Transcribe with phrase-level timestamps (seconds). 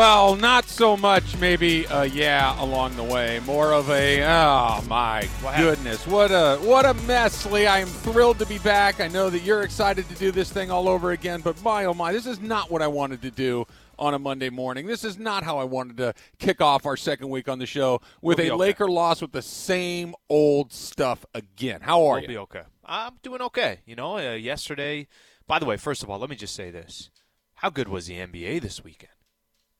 [0.00, 3.38] Well, not so much maybe a yeah along the way.
[3.44, 6.06] More of a oh my What goodness.
[6.06, 7.66] What a what a mess, Lee.
[7.66, 8.98] I am thrilled to be back.
[9.02, 11.92] I know that you're excited to do this thing all over again, but my oh
[11.92, 13.66] my, this is not what I wanted to do
[13.98, 14.86] on a Monday morning.
[14.86, 18.00] This is not how I wanted to kick off our second week on the show
[18.22, 18.58] with We'll a okay.
[18.58, 21.82] Laker loss with the same old stuff again.
[21.82, 22.28] How are We'll you?
[22.28, 22.62] be okay.
[22.86, 23.80] I'm doing okay.
[23.84, 25.08] You know, uh, yesterday.
[25.46, 27.10] By the way, first of all, let me just say this:
[27.56, 29.12] How good was the NBA this weekend?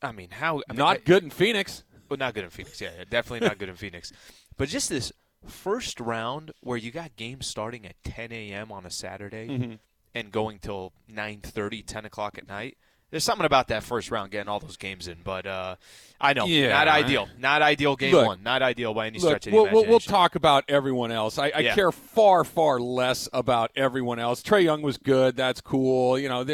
[0.03, 1.85] I mean, how I mean, not I- good in Phoenix.
[2.09, 2.81] Well, not good in Phoenix.
[2.81, 4.13] Yeah, yeah, definitely not good in Phoenix.
[4.57, 5.11] But just this
[5.47, 8.71] first round where you got games starting at 10 a.m.
[8.71, 9.75] on a Saturday Mm-hmm.
[10.15, 12.77] and going till 9:30, 10 o'clock at night.
[13.11, 15.77] There's something about that first round getting all those games in, but uh,
[16.21, 16.69] I know Yeah.
[16.69, 17.29] not ideal.
[17.39, 18.43] Not ideal game Look, one.
[18.43, 21.37] Not ideal by any Look, stretch of the we'll, we'll, we'll talk about everyone else.
[21.39, 21.75] I, I Yeah.
[21.75, 24.43] care far, far less about everyone else.
[24.43, 25.37] Trae Young was good.
[25.37, 26.19] That's cool.
[26.19, 26.45] You know,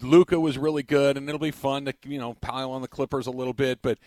[0.00, 3.26] Luka was really good, and it'll be fun to you know pile on the Clippers
[3.26, 3.80] a little bit.
[3.82, 3.98] But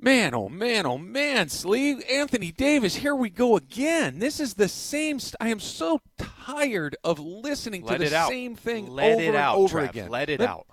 [0.00, 2.96] man, oh man, oh man, Sleeve Anthony Davis.
[2.96, 4.18] Here we go again.
[4.18, 5.18] This is the same.
[5.18, 8.28] St- I am so tired of listening Let to the out.
[8.28, 9.90] same thing Let over it out, and over Trav.
[9.90, 10.10] again.
[10.10, 10.66] Let it out.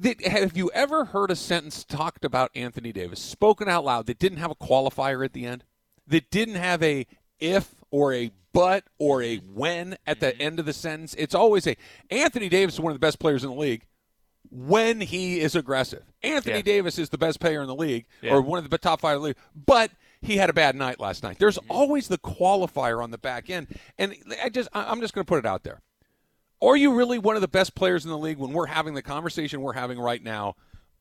[0.00, 4.18] Did, have you ever heard a sentence talked about Anthony Davis spoken out loud that
[4.18, 5.64] didn't have a qualifier at the end?
[6.06, 7.06] That didn't have a
[7.40, 10.20] if or a but or a when at Mm-hmm.
[10.38, 11.14] the end of the sentence?
[11.18, 11.76] It's always a
[12.10, 13.84] Anthony Davis is one of the best players in the league
[14.50, 16.02] when he is aggressive.
[16.22, 16.62] Anthony Yeah.
[16.62, 18.32] Davis is the best player in the league Yeah.
[18.34, 19.90] or one of the top five in the league, but
[20.22, 21.38] he had a bad night last night.
[21.38, 21.70] There's Mm-hmm.
[21.70, 25.38] always the qualifier on the back end, and I just I'm just going to put
[25.38, 25.80] it out there.
[26.62, 29.02] Are you really one of the best players in the league when we're having the
[29.02, 30.54] conversation we're having right now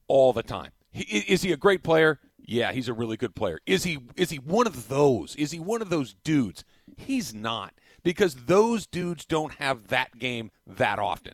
[0.08, 0.72] all the time?
[0.94, 2.20] Is he a great player?
[2.48, 3.60] Yeah, he's a really good player.
[3.66, 5.36] Is he is he one of those?
[5.36, 6.64] Is he one of those dudes?
[6.98, 7.74] He's not
[8.04, 11.34] because those dudes don't have that game that often.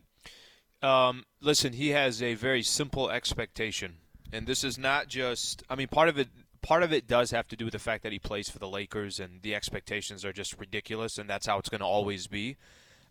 [0.81, 3.97] Um, listen, he has a very simple expectation,
[4.31, 5.63] and this is not just.
[5.69, 6.29] I mean, part of it.
[6.61, 8.67] Part of it does have to do with the fact that he plays for the
[8.67, 12.57] Lakers, and the expectations are just ridiculous, and that's how it's going to always be.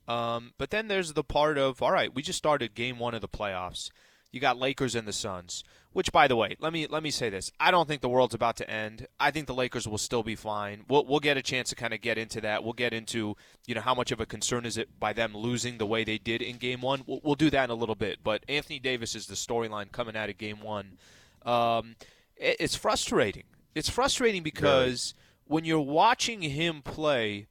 [0.06, 3.20] Um, but then there's the part of all right, we just started game one of
[3.20, 3.90] the playoffs.
[4.32, 5.64] You got Lakers and the Suns.
[5.92, 8.34] Which, by the way, let me let me say this: I don't think the world's
[8.34, 9.08] about to end.
[9.18, 10.84] I think the Lakers will still be fine.
[10.88, 12.62] We'll we'll get a chance to kind of get into that.
[12.62, 13.36] We'll get into
[13.66, 16.16] you know how much of a concern is it by them losing the way they
[16.18, 17.02] did in Game One.
[17.08, 18.20] We'll, we'll do that in a little bit.
[18.22, 20.98] But Anthony Davis is the storyline coming out of Game One.
[21.44, 21.96] Um,
[22.36, 23.44] it- it's frustrating.
[23.74, 25.14] It's frustrating because
[25.44, 27.48] when you're watching him play,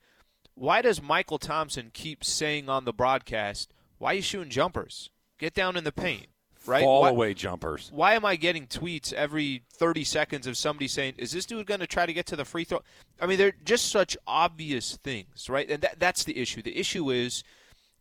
[0.56, 5.10] why does Mychal Thompson keep saying on the broadcast, "Why are you shooting jumpers?
[5.38, 6.28] Get down in the paint."
[6.70, 6.84] Right?
[6.84, 7.90] Fall Why- away jumpers.
[7.94, 11.80] why am I getting tweets every 30 seconds of somebody saying, "Is this dude going
[11.80, 12.82] to try to get to the free throw?"
[13.20, 15.70] I mean, they're just such obvious things, right?
[15.70, 16.62] And that, that's the issue.
[16.62, 17.44] The issue is,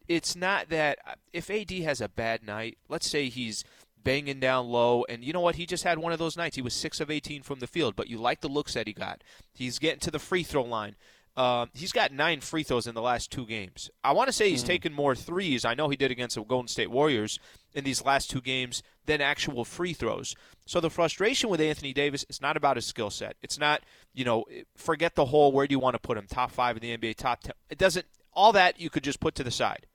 [0.07, 0.99] it's not that
[1.33, 2.79] if AD has a bad night.
[2.89, 3.65] Let's say he's
[4.05, 5.57] banging down low, and you know what?
[5.57, 6.57] He just had one of those nights.
[6.57, 8.93] He was six of 18 from the field, but you like the looks that he
[8.93, 9.23] got.
[9.53, 10.97] He's getting to the free throw line.
[11.39, 13.91] Um, he's got nine free throws in the last two games.
[14.03, 15.65] I want to say he's taken more threes.
[15.65, 17.39] I know he did against the Golden State Warriors
[17.73, 20.35] in these last two games than actual free throws.
[20.67, 23.37] So the frustration with Anthony Davis is not about his skill set.
[23.41, 23.83] It's not,
[24.13, 26.83] you know, forget the whole where do you want to put him, top five in
[26.83, 27.53] the NBA, top ten.
[27.71, 28.07] It doesn't.
[28.33, 29.87] All that you could just put to the side.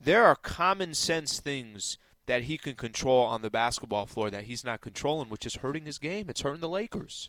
[0.00, 4.64] There are common sense things that he can control on the basketball floor that he's
[4.64, 6.30] not controlling, which is hurting his game.
[6.30, 7.28] It's hurting the Lakers.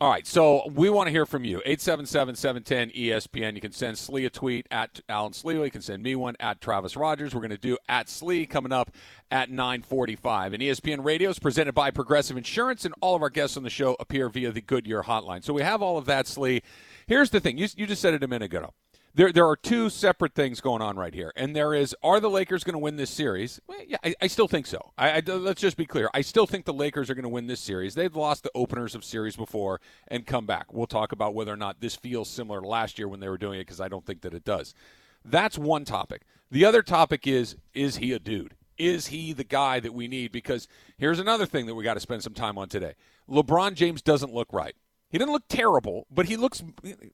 [0.00, 1.60] All right, so we want to hear from you.
[1.66, 3.56] 877-710 ESPN.
[3.56, 5.60] You can send Slee a tweet at Alan Slee.
[5.60, 7.34] You can send me one at Travis Rodgers.
[7.34, 8.92] We're going to do at Slee coming up
[9.32, 10.52] at 945.
[10.52, 13.70] And ESPN Radio is presented by Progressive Insurance, and all of our guests on the
[13.70, 15.42] show appear via the Goodyear hotline.
[15.42, 16.62] So we have all of that, Slee.
[17.08, 17.58] Here's the thing.
[17.58, 18.74] You, you just said it a minute ago.
[19.14, 22.30] There, there are two separate things going on right here, and there is: Are the
[22.30, 23.60] Lakers going to win this series?
[23.66, 24.92] Well, yeah, I, I still think so.
[24.96, 26.08] I, I- let's just be clear.
[26.14, 27.94] I still think the Lakers are going to win this series.
[27.94, 30.72] They've lost the openers of series before and come back.
[30.72, 33.38] We'll talk about whether or not this feels similar to last year when they were
[33.38, 34.72] doing it, because I don't think that it does.
[35.24, 36.22] That's one topic.
[36.50, 38.54] The other topic is: Is he a dude?
[38.76, 40.30] Is he the guy that we need?
[40.30, 42.94] Because here's another thing that we got to spend some time on today.
[43.28, 44.76] LeBron James doesn't look right.
[45.10, 46.62] He doesn't look terrible, but he looks,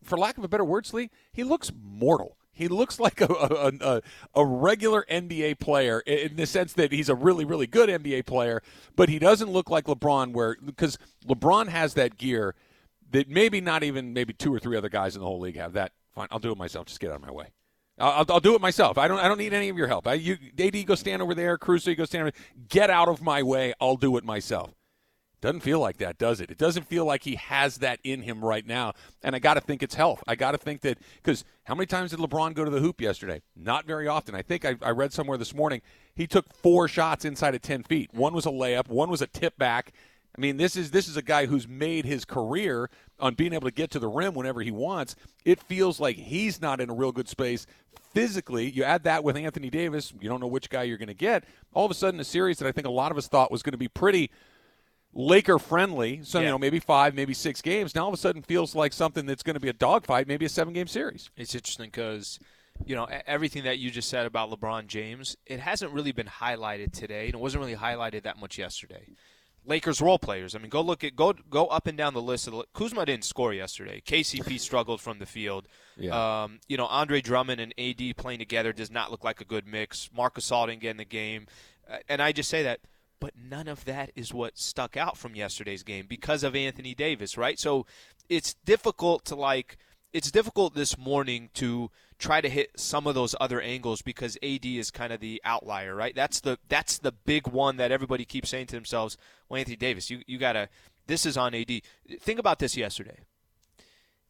[0.02, 2.37] for lack of a better word, Slee, he looks mortal.
[2.55, 4.02] He looks like a, a, a,
[4.35, 8.62] a regular NBA player in the sense that he's a really, really good NBA player,
[8.94, 12.55] but he doesn't look like LeBron, where because LeBron has that gear
[13.11, 15.73] that maybe not even maybe two or three other guys in the whole league have.
[15.73, 16.87] That fine, I'll do it myself.
[16.87, 17.46] Just get out of my way.
[17.99, 18.99] I'll, I'll, do it myself.
[18.99, 19.19] I don't.
[19.19, 20.06] I don't need any of your help.
[20.08, 21.56] I, you, AD, go stand over there.
[21.56, 22.31] Caruso, you go stand over.
[22.32, 22.67] There.
[22.69, 23.73] Get out of my way.
[23.81, 24.73] I'll do it myself.
[25.44, 26.50] Doesn't feel like that, does it?
[26.50, 28.94] It doesn't feel like he has that in him right now.
[29.23, 30.25] And I got to think it's health.
[30.26, 32.99] I got to think that because how many times did LeBron go to the hoop
[32.99, 33.43] yesterday?
[33.55, 34.35] Not very often.
[34.35, 35.82] I think I, I, read somewhere this morning
[36.14, 38.14] he took four shots inside of 10 feet.
[38.14, 39.93] One was a layup, one was a tip back.
[40.35, 42.88] I mean, this is this is a guy who's made his career
[43.20, 45.14] on being able to get to the rim whenever he wants.
[45.44, 47.67] It feels like he's not in a real good space
[48.14, 48.70] physically.
[48.70, 51.44] You add that with Anthony Davis, you don't know which guy you're going to get.
[51.75, 53.62] All of a sudden, a series that I think a lot of us thought was
[53.62, 54.31] going to be pretty
[55.14, 56.46] Laker friendly, so yeah.
[56.46, 57.94] you know maybe five, maybe six games.
[57.94, 60.44] Now all of a sudden feels like something that's going to be a dogfight, maybe
[60.44, 61.31] a seven game series.
[61.37, 62.40] It's interesting because
[62.84, 66.93] you know everything that you just said about LeBron James, it hasn't really been highlighted
[66.93, 69.06] today, and it wasn't really highlighted that much yesterday.
[69.66, 70.55] Lakers role players.
[70.55, 72.49] I mean, go look at go go up and down the list.
[72.49, 74.02] Of the, Kuzma didn't score yesterday.
[74.05, 75.69] KCP struggled from the field.
[75.96, 76.43] Yeah.
[76.43, 79.67] Um, you know, Andre Drummond and AD playing together does not look like a good
[79.67, 80.10] mix.
[80.14, 81.46] Marcus Gasol didn't get in the game,
[81.88, 82.81] uh, and I just say that
[83.24, 87.38] but none of that is what stuck out from yesterday's game because of Anthony Davis,
[87.38, 87.58] right?
[87.58, 87.86] So
[88.28, 89.78] it's difficult to like
[90.12, 94.66] it's difficult this morning to try to hit some of those other angles because AD
[94.66, 96.14] is kind of the outlier, right?
[96.14, 99.16] That's the that's the big one that everybody keeps saying to themselves,
[99.48, 100.68] well Anthony Davis, you you got to
[101.06, 101.80] this is on AD.
[102.20, 103.20] Think about this yesterday.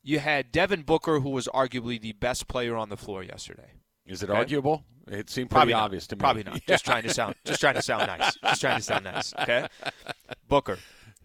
[0.04, 3.72] You had Devin Booker who was arguably the best player on the floor yesterday.
[4.06, 4.38] Is it okay?
[4.38, 4.84] arguable?
[5.06, 6.08] It seemed pretty Probably obvious not.
[6.08, 6.20] to me.
[6.20, 6.54] Probably not.
[6.54, 6.60] Yeah.
[6.68, 8.34] Just trying to sound just trying to sound nice.
[8.42, 9.34] Just trying to sound nice.
[9.40, 9.66] Okay.
[10.48, 10.78] Booker.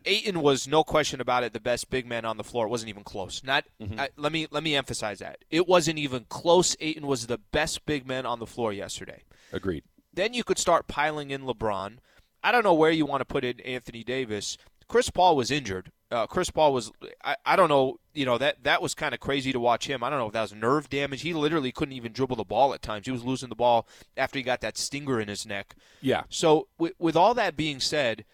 [0.06, 2.66] Ayton was no question about it the best big man on the floor.
[2.66, 3.44] It wasn't even close.
[3.44, 4.00] Not mm-hmm.
[4.00, 5.44] I, let me let me emphasize that.
[5.50, 6.76] It wasn't even close.
[6.80, 9.24] Ayton was the best big man on the floor yesterday.
[9.52, 9.84] Agreed.
[10.14, 11.98] Then you could start piling in LeBron.
[12.44, 14.58] I don't know where you want to put in Anthony Davis.
[14.88, 15.92] Chris Paul was injured.
[16.12, 16.92] Uh, Chris Paul was
[17.24, 20.04] I, I don't know you know that that was kind of crazy to watch him.
[20.04, 21.22] I don't know if that was nerve damage.
[21.22, 23.06] He literally couldn't even dribble the ball at times.
[23.06, 25.76] He was losing the ball after he got that stinger in his neck.
[26.02, 26.24] Yeah.
[26.30, 28.26] So with, with all that being said,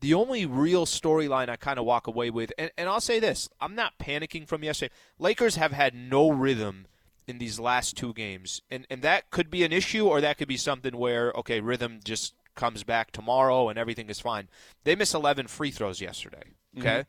[0.00, 3.48] the only real storyline I kind of walk away with, and, and I'll say this:
[3.60, 4.92] I'm not panicking from yesterday.
[5.18, 6.86] Lakers have had no rhythm
[7.26, 10.48] in these last two games, and and that could be an issue, or that could
[10.48, 14.48] be something where okay, rhythm just comes back tomorrow and everything is fine.
[14.84, 16.42] They missed 11 free throws yesterday.
[16.78, 17.04] Okay.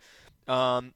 [0.48, 0.52] Mm-hmm.
[0.52, 0.94] Um,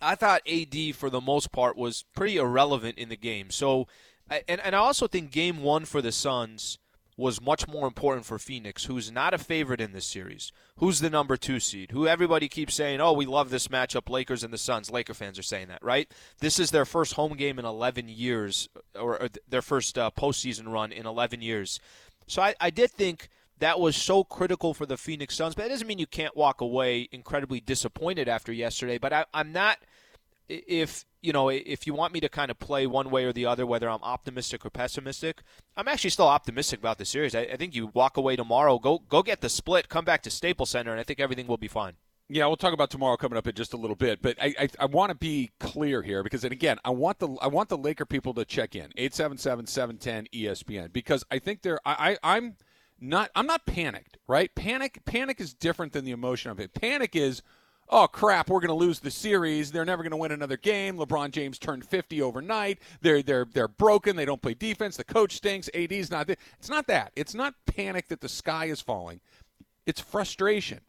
[0.00, 3.50] I thought AD for the most part was pretty irrelevant in the game.
[3.50, 3.86] So,
[4.28, 6.78] and and I also think Game One for the Suns
[7.16, 10.50] was much more important for Phoenix, who's not a favorite in this series.
[10.78, 11.92] Who's the number two seed?
[11.92, 14.90] Who everybody keeps saying, "Oh, we love this matchup." Lakers and the Suns.
[14.90, 16.10] Laker fans are saying that, right?
[16.40, 20.70] This is their first home game in 11 years, or, or their first uh, postseason
[20.70, 21.80] run in 11 years.
[22.26, 23.28] So I, I did think
[23.58, 25.54] that was so critical for the Phoenix Suns.
[25.54, 28.98] But that doesn't mean you can't walk away incredibly disappointed after yesterday.
[28.98, 29.78] But I, I'm not.
[30.46, 33.46] If you know, if you want me to kind of play one way or the
[33.46, 35.42] other, whether I'm optimistic or pessimistic,
[35.74, 37.34] I'm actually still optimistic about the series.
[37.34, 40.30] I, I think you walk away tomorrow, go go get the split, come back to
[40.30, 41.94] Staples Center, and I think everything will be fine.
[42.28, 44.68] Yeah, we'll talk about tomorrow coming up in just a little bit, but I I,
[44.80, 47.78] I want to be clear here because, and again, I want the I want the
[47.78, 52.56] Laker people to check in 877-710 ESPN because I think they're I, I I'm
[53.04, 54.54] not I'm not panicked, right?
[54.54, 56.74] Panic panic is different than the emotion of it.
[56.74, 57.42] Panic is
[57.88, 59.70] oh crap, we're going to lose the series.
[59.70, 60.96] They're never going to win another game.
[60.96, 62.78] LeBron James turned 50 overnight.
[63.00, 64.16] They're they're they're broken.
[64.16, 64.96] They don't play defense.
[64.96, 65.68] The coach stinks.
[65.74, 66.36] AD's not there.
[66.58, 67.12] It's not that.
[67.14, 69.20] It's not panic that the sky is falling.
[69.86, 70.80] It's frustration.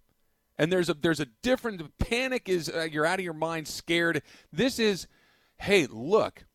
[0.57, 4.21] And there's a there's a different panic is uh, you're out of your mind scared.
[4.51, 5.07] This is
[5.57, 6.45] hey, look.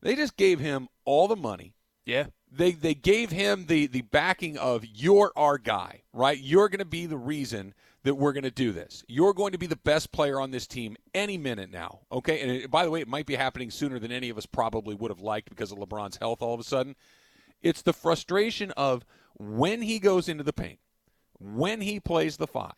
[0.00, 1.74] They just gave him all the money.
[2.04, 6.38] Yeah they they gave him the the backing of you're our guy, right?
[6.38, 7.74] You're going to be the reason
[8.04, 9.04] that we're going to do this.
[9.08, 12.40] You're going to be the best player on this team any minute now, okay?
[12.40, 14.94] And it, by the way, it might be happening sooner than any of us probably
[14.94, 16.96] would have liked because of LeBron's health all of a sudden.
[17.60, 20.78] It's the frustration of when he goes into the paint,
[21.38, 22.72] when he plays the 5,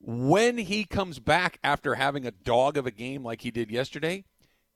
[0.00, 4.24] when he comes back after having a dog of a game like he did yesterday,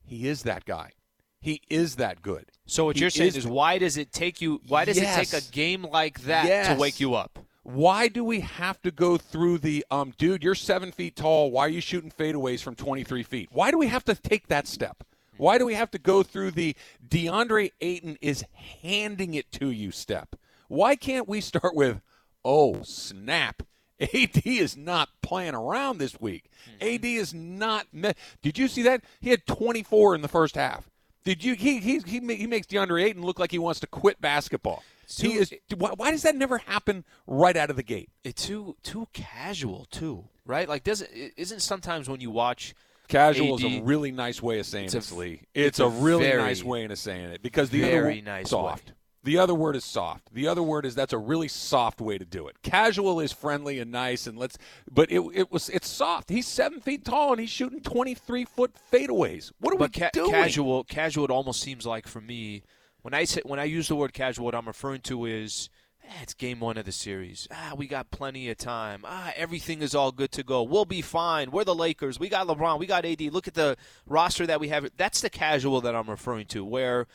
[0.05, 0.93] he is that guy.
[1.41, 2.47] He is that good.
[2.67, 4.61] So what he you're saying is, is, why does it take you?
[4.69, 5.17] Why does yes.
[5.17, 6.69] it take a game like that yes.
[6.69, 7.39] to wake you up?
[7.63, 10.43] Why do we have to go through the um, dude?
[10.43, 11.51] You're seven feet tall.
[11.51, 13.49] Why are you shooting fadeaways from 23 feet?
[13.53, 15.05] Why do we have to take that step?
[15.37, 18.45] Why do we have to go through the DeAndre Ayton is
[18.83, 20.37] handing it to you step?
[20.69, 22.03] Why can't we start with,
[22.45, 23.63] oh snap?
[24.01, 26.51] AD is not playing around this week.
[26.81, 26.95] Mm-hmm.
[26.95, 27.87] AD is not.
[27.93, 29.03] Me- Did you see that?
[29.21, 30.90] He had 24 in the first half.
[31.25, 31.55] Did you?
[31.55, 34.83] He he he, he makes DeAndre Ayton look like he wants to quit basketball.
[35.07, 35.53] Too, he is.
[35.77, 38.11] Why, why, does that never happen right out of the gate?
[38.25, 40.69] It's too too casual too, right?
[40.69, 42.75] Like doesn't isn't sometimes when you watch.
[43.09, 45.43] Casual AD, is a really nice way of saying it's it, Lee.
[45.53, 48.31] It's, it's a, a, really very, nice way of saying it because the very other
[48.31, 48.91] nice soft.
[48.91, 48.95] Way.
[49.23, 50.33] The other word is soft.
[50.33, 52.63] The other word is that's a really soft way to do it.
[52.63, 54.57] Casual is friendly and nice, and let's.
[54.91, 56.31] But it, it was it's soft.
[56.31, 59.53] He's seven feet tall and he's shooting twenty three foot fadeaways.
[59.61, 60.31] What are but we ca- doing?
[60.31, 61.25] casual, casual.
[61.25, 62.63] It almost seems like for me
[63.03, 65.69] when I say when I use the word casual, what I'm referring to is
[66.03, 67.47] eh, it's game one of the series.
[67.51, 69.03] Ah, we got plenty of time.
[69.05, 70.63] Ah, everything is all good to go.
[70.63, 71.51] We'll be fine.
[71.51, 72.19] We're the Lakers.
[72.19, 72.79] We got LeBron.
[72.79, 73.21] We got AD.
[73.21, 74.89] Look at the roster that we have.
[74.97, 76.65] That's the casual that I'm referring to.
[76.65, 77.07] Where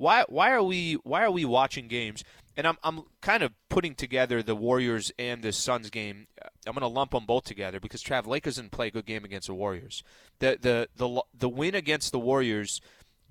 [0.00, 2.24] why why are we why are we watching games?
[2.56, 6.26] And I'm I'm kind of putting together the Warriors and the Suns game.
[6.66, 9.24] I'm going to lump them both together because Trav Lakers didn't play a good game
[9.24, 10.02] against the Warriors.
[10.38, 12.80] The the the the win against the Warriors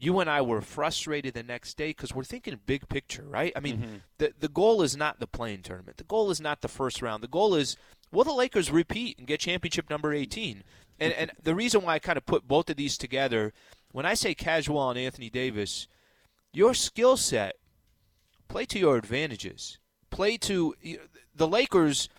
[0.02, 3.52] you and I were frustrated the next day because we're thinking big picture, right?
[3.56, 3.96] I mean, Mm-hmm.
[4.20, 5.98] the the goal is not the play-in tournament.
[5.98, 7.24] The goal is not the first round.
[7.24, 7.76] The goal is
[8.12, 10.64] will the Lakers repeat and get championship number 18?
[11.00, 13.54] And and the reason why I kind of put both of these together,
[13.92, 15.88] when I say casual on Anthony Davis,
[16.54, 17.56] your skill set
[18.48, 19.78] play to your advantages.
[20.10, 20.76] Play to
[21.36, 22.10] the Lakers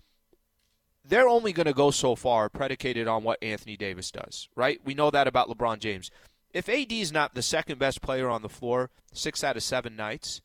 [1.03, 4.79] they're only going to go so far predicated on what Anthony Davis does, right?
[4.85, 6.11] We know that about LeBron James.
[6.53, 9.95] If AD is not the second best player on the floor six out of seven
[9.95, 10.41] nights,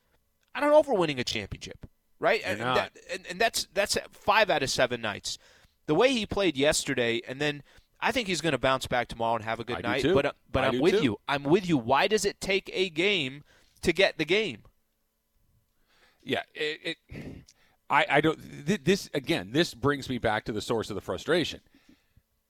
[0.54, 1.86] I don't know if we're winning a championship,
[2.18, 2.40] right?
[2.44, 2.76] And, not.
[2.76, 5.38] that- and, and that's that's five out of seven nights.
[5.86, 7.62] The way he played yesterday, and then
[8.00, 10.02] I think he's going to bounce back tomorrow and have a good I do night.
[10.02, 10.14] too.
[10.14, 11.04] But uh, but I I'm with too.
[11.04, 11.16] you.
[11.28, 11.76] I'm with you.
[11.76, 13.44] Why does it take a game
[13.86, 14.58] to get the game?
[16.22, 16.96] Yeah, it.
[17.08, 17.44] it
[17.88, 18.38] I, I don't.
[18.66, 19.50] th- This again.
[19.52, 21.60] This brings me back to the source of the frustration.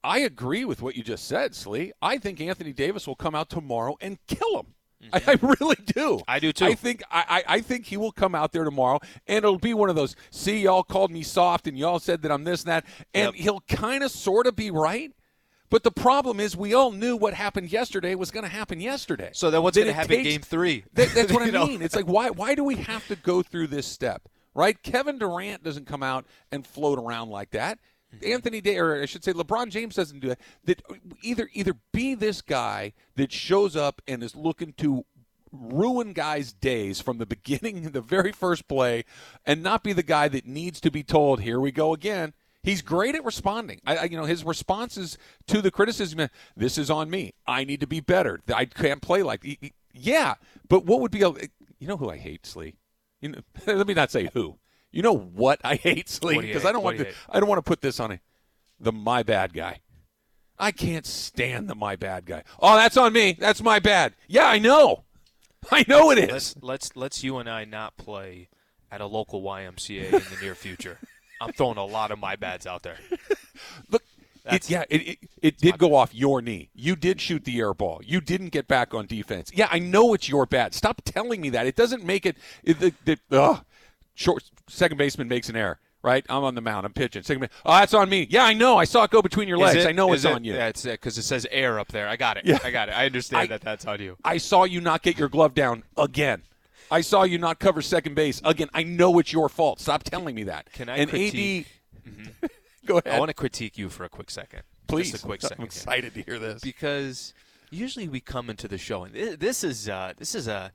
[0.02, 1.92] I agree with what you just said, Slee.
[2.00, 4.66] I think Anthony Davis will come out tomorrow and kill him.
[5.12, 5.46] I, mm-hmm.
[5.46, 6.20] I really do.
[6.26, 6.64] I do, too.
[6.64, 9.74] I think I, I, I think he will come out there tomorrow, and it'll be
[9.74, 10.16] one of those.
[10.30, 13.34] See, y'all called me soft, and y'all said that I'm this and that, and Yep.
[13.34, 15.12] he'll kind of, sort of be right.
[15.68, 19.30] But the problem is, we all knew what happened yesterday was going to happen yesterday.
[19.32, 20.84] So then what's going to happen takes- game three?
[20.94, 21.66] that, that's what I You know?
[21.66, 21.82] mean.
[21.82, 24.28] It's like why why do we have to go through this step?
[24.54, 24.80] Right?
[24.82, 27.78] Kevin Durant doesn't come out and float around like that.
[28.14, 28.32] Mm-hmm.
[28.32, 30.40] Anthony Day, or I should say, LeBron James doesn't do that.
[30.64, 30.82] That
[31.22, 35.04] either either be this guy that shows up and is looking to
[35.52, 39.04] ruin guys' days from the beginning, the very first play,
[39.44, 42.32] and not be the guy that needs to be told, "Here we go again."
[42.66, 43.80] He's great at responding.
[43.86, 46.28] I, I, you know, his responses to the criticism.
[46.56, 47.32] This is on me.
[47.46, 48.40] I need to be better.
[48.52, 49.44] I can't play like.
[49.44, 50.34] he- he- Yeah,
[50.68, 51.28] but what would be a?
[51.78, 52.74] You know who I hate, Slee.
[53.20, 54.58] You know, let me not say who.
[54.90, 56.66] You know what I hate, Slee, What do you because?
[56.66, 57.12] I don't want to.
[57.30, 58.20] I don't want to put this on a,
[58.80, 59.80] the my bad guy.
[60.58, 62.42] I can't stand the my bad guy.
[62.58, 63.36] Oh, that's on me.
[63.38, 64.14] That's my bad.
[64.26, 65.04] Yeah, I know.
[65.70, 66.30] I know it is.
[66.30, 68.48] Let's let's let's you and I not play
[68.90, 70.98] at a local YMCA in the near future.
[71.40, 72.96] I'm throwing a lot of my bads out there.
[73.90, 74.02] Look,
[74.46, 76.70] it, yeah, it, it, it did go off your knee.
[76.74, 78.00] You did shoot the air ball.
[78.04, 79.50] You didn't get back on defense.
[79.52, 80.74] Yeah, I know it's your bad.
[80.74, 81.66] Stop telling me that.
[81.66, 82.36] It doesn't make it.
[82.62, 83.64] it, the the ugh.
[84.14, 85.78] short second baseman makes an error.
[86.02, 86.86] Right, I'm on the mound.
[86.86, 87.24] I'm pitching.
[87.24, 87.50] Second base.
[87.64, 88.28] Oh, that's on me.
[88.30, 88.76] Yeah, I know.
[88.76, 89.84] I saw it go between your legs.
[89.84, 90.54] I know it's it- on you.
[90.54, 92.06] Yeah, it because it says air up there.
[92.06, 92.44] I got it.
[92.44, 92.60] Yeah.
[92.62, 92.92] I got it.
[92.92, 94.16] I understand I- that that's on you.
[94.24, 96.42] I saw you not get your glove down again.
[96.90, 98.68] I saw you not cover second base again.
[98.74, 99.80] I know it's your fault.
[99.80, 100.72] Stop telling me that.
[100.72, 101.66] Can I and critique-
[102.06, 102.50] AD,
[102.86, 103.14] go ahead.
[103.14, 104.62] I want to critique you for a quick second.
[104.86, 105.58] Please, Just a quick second.
[105.60, 106.62] I'm excited to hear this.
[106.62, 107.34] because
[107.70, 110.70] usually we come into the show and this is uh, this is a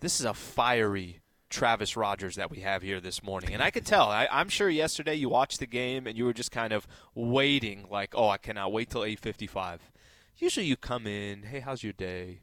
[0.00, 3.86] this is a fiery Travis Rodgers that we have here this morning, and I could
[3.86, 4.10] tell.
[4.10, 7.86] I, I'm sure yesterday you watched the game and you were just kind of waiting,
[7.90, 9.78] like, oh, I cannot wait till 8:55.
[10.36, 12.40] Usually you come in, hey, how's your day?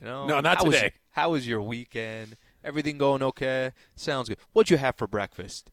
[0.00, 0.92] You know, No, not how was- today.
[1.10, 2.36] how was your weekend?
[2.64, 3.72] Everything going okay?
[3.94, 4.38] Sounds good.
[4.52, 5.70] What'd you have for breakfast?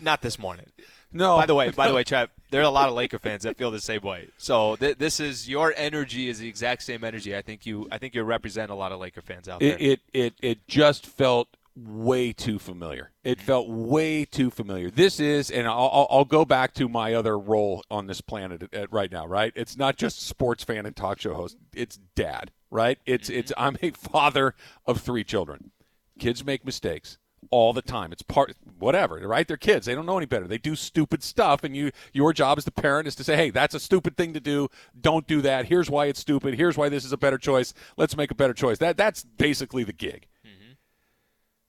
[0.00, 0.66] Not this morning.
[1.12, 1.36] No.
[1.36, 3.56] By the way, by the way, Trav, there are a lot of Laker fans that
[3.56, 4.28] feel the same way.
[4.36, 7.36] So th- this is your energy is the exact same energy.
[7.36, 9.76] I think you I think you represent a lot of Laker fans out there.
[9.78, 13.12] It, it it it just felt way too familiar.
[13.22, 14.90] It felt way too familiar.
[14.90, 18.64] This is, and I'll, I'll, I'll go back to my other role on this planet
[18.64, 19.26] at, at- right now.
[19.28, 19.52] Right?
[19.54, 21.56] It's not just sports fan and talk show host.
[21.74, 22.50] It's dad.
[22.70, 22.98] Right?
[23.06, 23.38] It's mm-hmm.
[23.38, 23.52] it's.
[23.56, 24.54] I'm a father
[24.86, 25.70] of three children.
[26.18, 27.18] Kids make mistakes
[27.50, 28.12] all the time.
[28.12, 29.46] It's part whatever, right?
[29.46, 29.86] They're kids.
[29.86, 30.46] They don't know any better.
[30.46, 33.50] They do stupid stuff and you your job as the parent is to say, "Hey,
[33.50, 34.68] that's a stupid thing to do.
[35.00, 35.66] Don't do that.
[35.66, 36.54] Here's why it's stupid.
[36.54, 37.72] Here's why this is a better choice.
[37.96, 40.26] Let's make a better choice." That that's basically the gig.
[40.44, 40.72] Mm-hmm.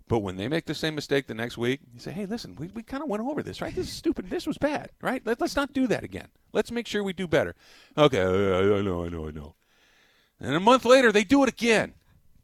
[0.08, 2.68] But when they make the same mistake the next week, you say, hey, listen, we,
[2.70, 3.74] we kind of went over this, right?
[3.74, 4.28] This is stupid.
[4.28, 5.22] This was bad, right?
[5.24, 6.30] Let, let's not do that again.
[6.52, 7.54] Let's make sure we do better.
[7.96, 9.54] Okay, I, I know, I know, I know.
[10.40, 11.94] And a month later, they do it again.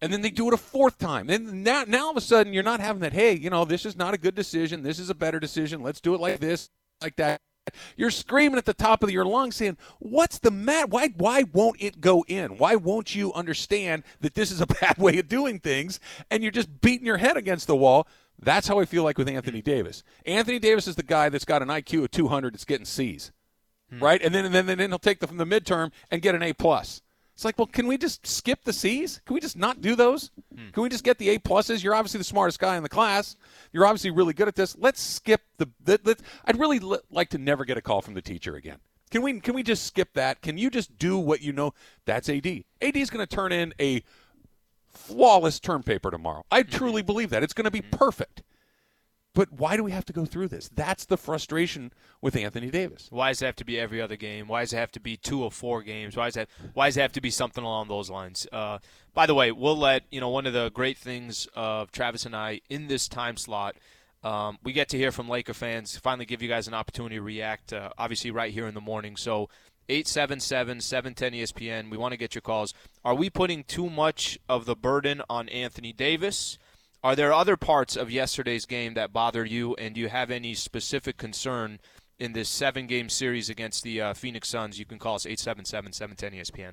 [0.02, 1.28] And then they do it a fourth time.
[1.28, 3.86] Then now, now all of a sudden, you're not having that, hey, you know, this
[3.86, 4.84] is not a good decision.
[4.84, 5.82] This is a better decision.
[5.82, 6.70] Let's do it like this,
[7.02, 7.42] like that.
[7.96, 10.88] You're screaming at the top of your lungs saying, What's the matter?
[10.88, 12.58] Why, why won't it go in?
[12.58, 16.00] Why won't you understand that this is a bad way of doing things?
[16.30, 18.08] And you're just beating your head against the wall.
[18.40, 20.04] That's how I feel like with Anthony Davis.
[20.26, 23.32] Anthony Davis is the guy that's got an IQ of 200 that's getting C's,
[23.90, 24.04] hmm.
[24.04, 24.22] right?
[24.22, 26.44] And then and then, and then he'll take the, from the midterm and get an
[26.44, 27.02] A plus.
[27.36, 29.20] It's like, well, can we just skip the C's?
[29.26, 30.32] Can we just not do those?
[30.56, 30.70] Hmm.
[30.70, 31.84] Can we just get the A pluses?
[31.84, 33.36] You're obviously the smartest guy in the class.
[33.74, 34.78] You're obviously really good at this.
[34.78, 35.70] Let's skip the.
[35.84, 38.78] the, the I'd really li- like to never get a call from the teacher again.
[39.12, 39.42] Can we?
[39.42, 40.42] Can we just skip that?
[40.42, 41.74] Can you just do what you know?
[42.06, 42.48] That's AD.
[42.82, 44.02] AD is going to turn in a
[44.88, 46.46] flawless term paper tomorrow.
[46.50, 46.70] I hmm.
[46.70, 47.90] truly believe that it's going to be hmm.
[47.90, 48.44] perfect.
[49.36, 50.70] But why do we have to go through this?
[50.74, 53.08] That's the frustration with Anthony Davis.
[53.12, 54.48] Why does it have to be every other game?
[54.48, 56.16] Why does it have to be two or four games?
[56.16, 58.48] Why does it Why does it have to be something along those lines?
[58.50, 58.80] Uh,
[59.14, 62.34] by the way, we'll let you know one of the great things of Travis and
[62.34, 63.76] I in this time slot.
[64.24, 65.98] Um, we get to hear from Laker fans.
[65.98, 67.74] Finally, give you guys an opportunity to react.
[67.74, 69.18] Uh, obviously, right here in the morning.
[69.18, 69.50] So.
[69.88, 71.92] 877-710 ESPN.
[71.92, 72.74] We want to get your calls.
[73.04, 76.58] Are we putting too much of the burden on Anthony Davis?
[77.06, 80.56] Are there other parts of yesterday's game that bother you, and do you have any
[80.56, 81.80] specific concern
[82.18, 84.80] in this seven-game series against the uh, Phoenix Suns?
[84.80, 86.72] You can call us 877-710-ESPN.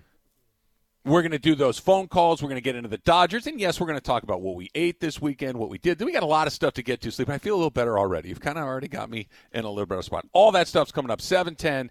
[1.04, 2.42] We're going to do those phone calls.
[2.42, 3.46] We're going to get into the Dodgers.
[3.46, 6.00] And yes, we're going to talk about what we ate this weekend, what we did.
[6.00, 7.26] We got a lot of stuff to get to, Slee.
[7.28, 8.30] I feel a little better already.
[8.30, 10.24] You've kind of already got me in a little better spot.
[10.32, 11.90] All that stuff's coming up 710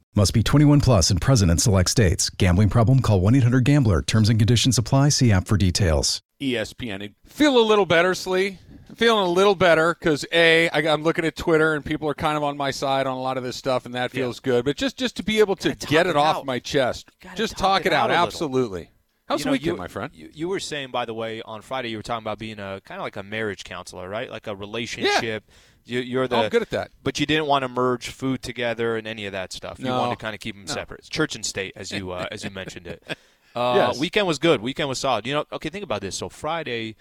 [0.13, 2.29] Must be 21 plus and present in select states.
[2.29, 2.99] Gambling problem?
[3.01, 4.01] Call 1 800 Gambler.
[4.01, 5.07] Terms and conditions apply.
[5.07, 6.21] See app for details.
[6.41, 7.13] ESPN.
[7.25, 8.59] Feel a little better, Slee.
[8.89, 12.13] I'm feeling a little better because a I, I'm looking at Twitter and people are
[12.13, 14.65] kind of on my side on a lot of this stuff, and that feels good.
[14.65, 17.59] But just just to be able to get it it off my chest, just talk
[17.59, 18.11] talk it it out.
[18.11, 18.27] out.
[18.27, 18.89] Absolutely.
[19.27, 20.11] How's You the know, weekend, you, my friend?
[20.13, 22.81] You, you were saying, by the way, on Friday you were talking about being a
[22.83, 24.29] kind of like a marriage counselor, right?
[24.29, 25.45] Like a relationship.
[25.85, 26.91] You, you're the I'm good at that.
[27.03, 29.79] But you didn't want to merge food together and any of that stuff.
[29.79, 31.09] You wanted to kind of keep them separate.
[31.09, 33.03] Church and state, as you uh, as you mentioned it.
[33.53, 33.99] Uh, Yes.
[33.99, 34.61] Weekend was good.
[34.61, 35.27] Weekend was solid.
[35.27, 36.15] You know, okay, think about this.
[36.15, 36.95] So Friday,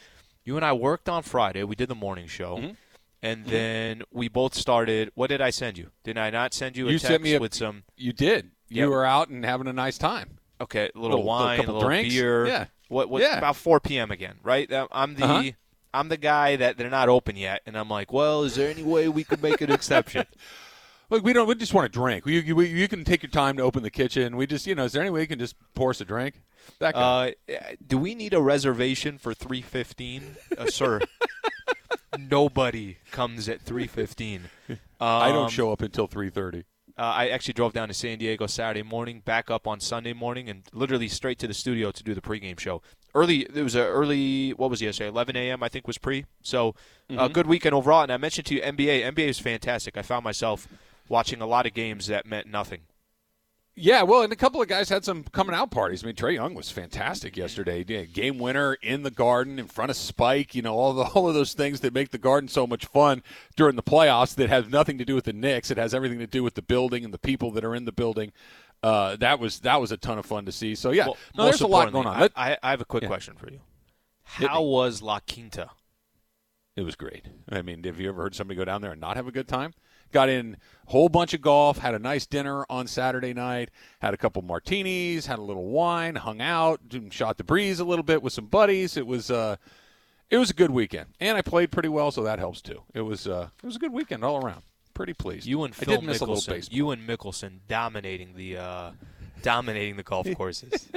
[0.45, 1.63] you and I worked on Friday.
[1.63, 2.57] We did the morning show.
[2.57, 2.71] Mm-hmm.
[3.23, 5.13] And then we both started.
[5.15, 5.91] What did I send you?
[6.03, 8.51] Did I not send you a You text sent me a- with some You did.
[8.69, 8.89] You Yep.
[8.91, 10.39] were out and having a nice time.
[10.61, 12.15] Okay, a little, Little- little wine, couple a little drinks.
[12.17, 12.47] beer.
[12.49, 12.65] Yeah.
[12.89, 13.09] What?
[13.11, 13.23] What?
[13.23, 13.39] Yeah.
[13.39, 14.11] About 4 p.m.
[14.11, 14.69] again, right?
[14.91, 15.51] I'm the Uh-huh.
[15.93, 18.83] I'm the guy that they're not open yet, and I'm like, well, is there any
[18.83, 20.27] way we could make an exception?
[21.11, 21.49] Look, we don't.
[21.49, 22.25] We just want to drink.
[22.25, 24.37] You, you, you can take your time to open the kitchen.
[24.37, 26.41] We just, you know, is there any way you can just pour us a drink?
[26.79, 27.35] That guy.
[27.49, 30.23] uh, do we need a reservation for 3:15,
[30.57, 31.01] uh, sir?
[32.19, 34.43] Nobody comes at 3:15.
[34.69, 36.65] Um, I don't show up until three thirty.
[36.99, 40.51] Uh, I actually drove down to San Diego Saturday morning, back up on Sunday morning,
[40.51, 42.83] and literally straight to the studio to do the pregame show.
[43.15, 44.51] Early, it was a early.
[44.51, 45.09] What was yesterday?
[45.09, 45.63] 11 a.m.
[45.63, 46.27] I think was pre.
[46.43, 46.75] So,
[47.09, 48.03] a good weekend overall.
[48.03, 49.05] And I mentioned to you NBA.
[49.13, 49.97] NBA is fantastic.
[49.97, 50.69] I found myself
[51.09, 52.83] watching a lot of games that meant nothing.
[53.77, 56.03] Yeah, well, and a couple of guys had some coming out parties.
[56.03, 57.41] I mean, Trae Young was fantastic mm-hmm.
[57.41, 57.85] yesterday.
[57.87, 60.55] Yeah, game winner in the Garden in front of Spike.
[60.55, 63.23] You know, all the all of those things that make the Garden so much fun
[63.57, 64.35] during the playoffs.
[64.35, 65.71] That has nothing to do with the Knicks.
[65.71, 67.93] It has everything to do with the building and the people that are in the
[67.93, 68.33] building.
[68.83, 70.75] Uh, that was that was a ton of fun to see.
[70.75, 72.31] So yeah, Well, no, there's a lot going on.
[72.37, 73.09] I, I, I have a quick Yeah.
[73.09, 73.61] question for you.
[74.23, 75.71] How was La Quinta?
[76.77, 77.27] It was great.
[77.51, 79.49] I mean, have you ever heard somebody go down there and not have a good
[79.49, 79.75] time?
[80.13, 80.57] Got in
[80.89, 84.41] a whole bunch of golf, had a nice dinner on Saturday night, had a couple
[84.43, 88.47] martinis, had a little wine, hung out, shot the breeze a little bit with some
[88.47, 88.97] buddies.
[88.97, 89.57] It was uh,
[90.31, 92.83] it was a good weekend, and I played pretty well, so that helps too.
[92.95, 94.63] It was uh, it was a good weekend all around.
[95.01, 95.47] Pretty pleased.
[95.47, 96.49] You and I Phil did miss a little Mickelson.
[96.49, 96.77] baseball.
[96.77, 98.91] You and Mickelson dominating the uh,
[99.43, 100.91] dominating the golf courses.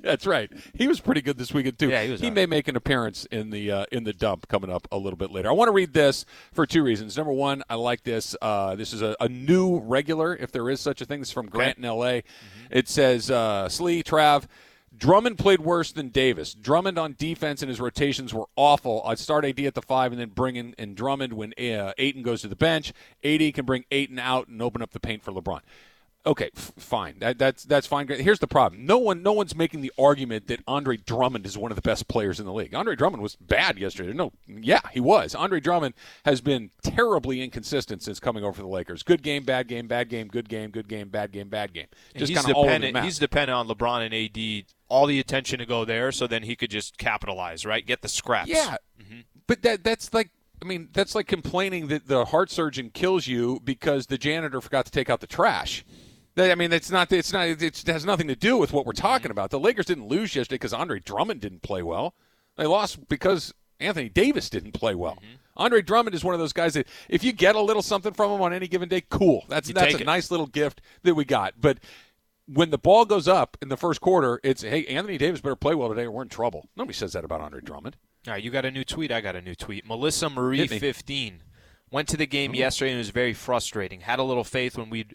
[0.00, 0.52] That's right.
[0.74, 1.88] He was pretty good this weekend too.
[1.88, 4.68] Yeah, he was all may make an appearance in the uh, in the dump coming
[4.68, 5.48] up a little bit later.
[5.48, 7.16] I want to read this for two reasons.
[7.16, 8.36] Number one, I like this.
[8.42, 11.20] Uh, this is a, a new regular, if there is such a thing.
[11.20, 12.24] This is from Grant in L.A.
[12.70, 14.44] It says, uh, "Slee Trav."
[14.98, 16.54] Drummond played worse than Davis.
[16.54, 19.00] Drummond on defense and his rotations were awful.
[19.04, 22.22] I'd start AD at the five and then bring in, in Drummond when uh, Ayton
[22.22, 22.92] goes to the bench.
[23.22, 25.60] AD can bring Ayton out and open up the paint for LeBron.
[26.28, 27.18] Okay, f- fine.
[27.20, 28.06] That, that's that's fine.
[28.06, 28.84] Here's the problem.
[28.84, 32.06] No one no one's making the argument that Andre Drummond is one of the best
[32.06, 32.74] players in the league.
[32.74, 34.12] Andre Drummond was bad yesterday.
[34.12, 35.34] No, yeah, he was.
[35.34, 35.94] Andre Drummond
[36.26, 39.02] has been terribly inconsistent since coming over for the Lakers.
[39.02, 41.86] Good game, bad game, bad game, good game, good game, bad game, bad game.
[42.14, 42.94] Just he's kind of all over the dependent.
[42.94, 43.04] map.
[43.04, 44.66] He's dependent on LeBron and AD.
[44.88, 47.86] All the attention to go there, so then he could just capitalize, right?
[47.86, 48.50] Get the scraps.
[48.50, 49.20] Yeah, mm-hmm.
[49.46, 53.60] but that that's like I mean, that's like complaining that the heart surgeon kills you
[53.64, 55.84] because the janitor forgot to take out the trash.
[56.38, 57.10] I mean, it's not.
[57.12, 57.48] It's not.
[57.48, 59.50] It has nothing to do with what we're talking about.
[59.50, 62.14] The Lakers didn't lose yesterday because Andre Drummond didn't play well.
[62.56, 65.14] They lost because Anthony Davis didn't play well.
[65.14, 65.34] Mm-hmm.
[65.56, 68.32] Andre Drummond is one of those guys that if you get a little something from
[68.32, 69.44] him on any given day, cool.
[69.48, 70.06] That's you that's a it.
[70.06, 71.54] nice little gift that we got.
[71.60, 71.78] But
[72.46, 75.74] when the ball goes up in the first quarter, it's hey, Anthony Davis better play
[75.74, 76.68] well today or we're in trouble.
[76.76, 77.96] Nobody says that about Andre Drummond.
[78.26, 79.10] All right, you got a new tweet.
[79.10, 79.86] I got a new tweet.
[79.86, 81.42] Melissa Marie fifteen
[81.90, 82.60] went to the game mm-hmm.
[82.60, 84.00] yesterday and it was very frustrating.
[84.00, 85.06] Had a little faith when we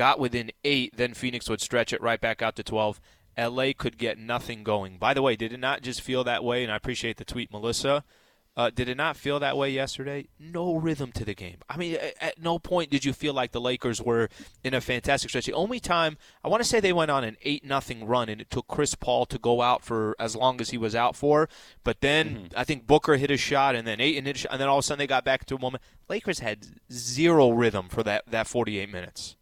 [0.00, 3.02] got within eight, then Phoenix would stretch it right back out to twelve.
[3.36, 4.96] LA could get nothing going.
[4.96, 6.62] By the way, did it not just feel that way?
[6.62, 8.02] And I appreciate the tweet, Melissa.
[8.56, 10.26] Uh, did it not feel that way yesterday?
[10.38, 11.58] No rhythm to the game.
[11.68, 14.30] I mean, at no point did you feel like the Lakers were
[14.64, 15.44] in a fantastic stretch.
[15.44, 18.40] The only time I want to say they went on an eight nothing run, and
[18.40, 21.46] it took Chris Paul to go out for as long as he was out for.
[21.84, 22.46] But then mm-hmm.
[22.56, 24.78] I think Booker hit a shot, and then Ayton hit a shot, and then all
[24.78, 25.84] of a sudden they got back to a moment.
[26.08, 29.36] Lakers had zero rhythm for that that 48 minutes.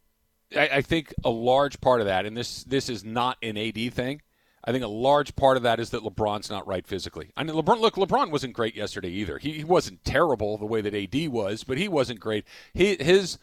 [0.55, 3.93] I, I think a large part of that, and this this is not an AD
[3.93, 4.21] thing.
[4.63, 7.31] I think a large part of that is that LeBron's not right physically.
[7.37, 7.79] I mean, LeBron.
[7.79, 9.37] Look, LeBron wasn't great yesterday either.
[9.37, 12.45] He, he wasn't terrible the way that AD was, but he wasn't great.
[12.73, 13.37] He, his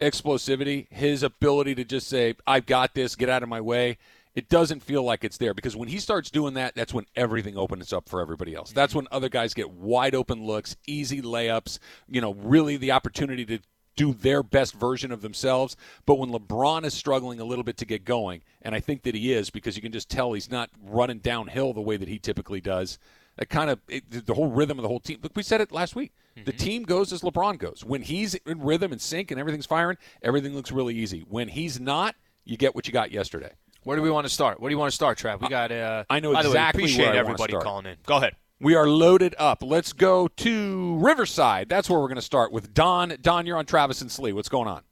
[0.00, 3.98] explosivity, his ability to just say, "I've got this, get out of my way."
[4.34, 7.56] It doesn't feel like it's there because when he starts doing that, that's when everything
[7.56, 8.70] opens up for everybody else.
[8.70, 8.98] That's mm-hmm.
[8.98, 13.58] when other guys get wide open looks, easy layups, you know, really the opportunity to
[13.98, 15.76] do their best version of themselves.
[16.06, 19.14] But when LeBron is struggling a little bit to get going, and I think that
[19.14, 22.18] he is because you can just tell he's not running downhill the way that he
[22.18, 22.98] typically does.
[23.36, 25.18] That kind of it, the whole rhythm of the whole team.
[25.22, 26.12] Look, we said it last week.
[26.36, 26.44] Mm-hmm.
[26.44, 27.84] The team goes as LeBron goes.
[27.84, 31.24] When he's in rhythm and sync and everything's firing, everything looks really easy.
[31.28, 33.52] When he's not, you get what you got yesterday.
[33.84, 34.60] Where do we want to start?
[34.60, 35.40] Where do you want to start, Trav?
[35.40, 35.70] We got.
[35.70, 36.82] Uh, I know exactly.
[36.82, 37.96] Way, appreciate everybody calling in.
[38.06, 38.34] Go ahead.
[38.60, 39.62] We are loaded up.
[39.62, 41.68] Let's go to Riverside.
[41.68, 43.16] That's where we're going to start with Don.
[43.22, 44.32] Don, you're on Travis and Slee.
[44.32, 44.82] What's going on?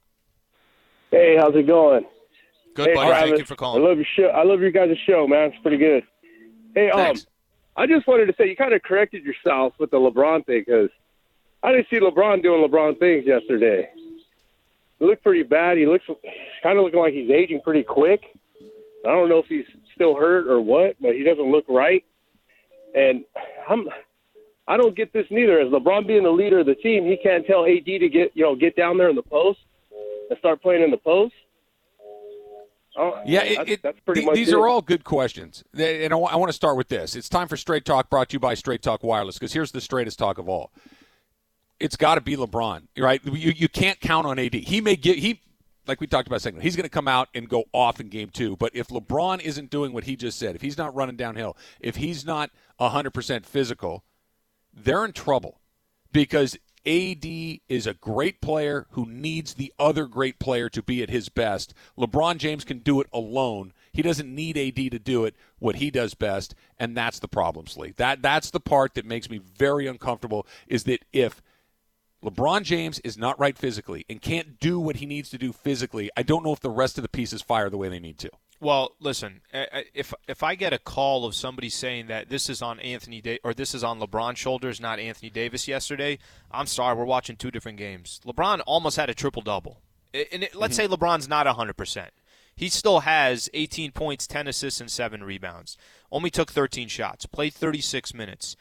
[1.11, 2.05] Hey, how's it going?
[2.75, 3.09] Good, hey, buddy.
[3.09, 3.83] Travis, Thank you for calling.
[3.83, 4.27] I love your show.
[4.27, 5.51] I love your guys' show, man.
[5.51, 6.03] It's pretty good.
[6.75, 7.27] Hey, um, Thanks.
[7.75, 10.89] I just wanted to say you kind of corrected yourself with the LeBron thing because
[11.61, 13.89] I didn't see LeBron doing LeBron things yesterday.
[14.99, 15.77] He looked pretty bad.
[15.77, 16.05] He looks
[16.63, 18.21] kind of looking like he's aging pretty quick.
[19.05, 22.05] I don't know if he's still hurt or what, but he doesn't look right.
[22.97, 23.23] And
[23.69, 23.87] I'm
[24.67, 25.59] I don't get this neither.
[25.59, 28.43] As LeBron being the leader of the team, he can't tell AD to get you
[28.43, 29.59] know get down there in the post
[30.29, 31.33] and start playing in the post.
[32.99, 34.55] Oh, yeah, it, that's, it, that's pretty th- much these it.
[34.55, 37.15] are all good questions, and I, w- I want to start with this.
[37.15, 39.81] It's time for Straight Talk, brought to you by Straight Talk Wireless, because here's the
[39.81, 40.71] straightest talk of all.
[41.79, 43.23] It's got to be LeBron, right?
[43.23, 44.55] You you can't count on AD.
[44.55, 45.41] He may get he
[45.87, 46.61] like we talked about a second.
[46.61, 48.55] He's going to come out and go off in game two.
[48.57, 51.97] But if LeBron isn't doing what he just said, if he's not running downhill, if
[51.97, 54.03] he's not 100% physical,
[54.73, 55.59] they're in trouble
[56.11, 57.25] because AD
[57.67, 61.73] is a great player who needs the other great player to be at his best.
[61.97, 63.73] LeBron James can do it alone.
[63.91, 67.67] He doesn't need AD to do it what he does best, and that's the problem,
[67.67, 67.93] Slee.
[67.97, 71.41] That that's the part that makes me very uncomfortable is that if
[72.23, 76.09] LeBron James is not right physically and can't do what he needs to do physically.
[76.17, 78.31] I don't know if the rest of the pieces fire the way they need to.
[78.59, 82.79] Well, listen, if if I get a call of somebody saying that this is on
[82.79, 86.17] Anthony da- or this is on LeBron's shoulders, not Anthony Davis yesterday,
[86.49, 88.19] I'm sorry, we're watching two different games.
[88.25, 90.91] LeBron almost had a triple double, and it, let's mm-hmm.
[90.91, 92.11] say LeBron's not 100 percent.
[92.55, 95.77] He still has 18 points, 10 assists, and seven rebounds.
[96.11, 98.55] Only took 13 shots, played 36 minutes.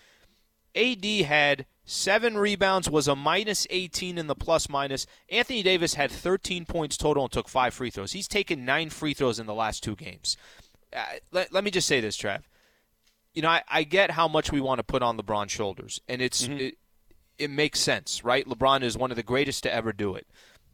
[0.77, 5.07] AD had seven rebounds, was a minus 18 in the plus minus.
[5.31, 8.13] Anthony Davis had 13 points total and took five free throws.
[8.13, 10.37] He's taken nine free throws in the last two games.
[10.93, 12.43] Uh, let, let me just say this, Trav.
[13.35, 16.23] You know, I, I get how much we want to put on LeBron's shoulders, and
[16.23, 16.59] it's mm-hmm.
[16.59, 16.79] it,
[17.39, 18.47] it makes sense, right?
[18.47, 20.27] LeBron is one of the greatest to ever do it.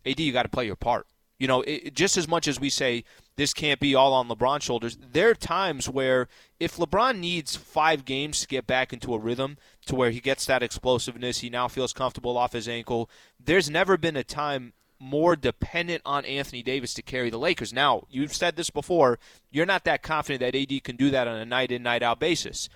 [0.06, 1.06] AD, you got to play your part.
[1.38, 3.02] You know, it, just as much as we say
[3.34, 6.28] this can't be all on LeBron's shoulders, there are times where
[6.60, 10.46] if LeBron needs five games to get back into a rhythm to where he gets
[10.46, 15.34] that explosiveness, he now feels comfortable off his ankle, there's never been a time more
[15.34, 17.72] dependent on Anthony Davis to carry the Lakers.
[17.72, 19.18] Now, you've said this before,
[19.50, 22.20] you're not that confident that AD can do that on a night in, night out
[22.20, 22.68] basis.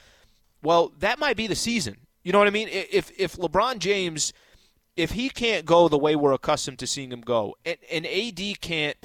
[0.62, 1.98] Well, that might be the season.
[2.24, 2.68] You know what I mean?
[2.70, 4.32] If if LeBron James–
[4.96, 8.60] if he can't go the way we're accustomed to seeing him go, and, and AD
[8.60, 8.96] can't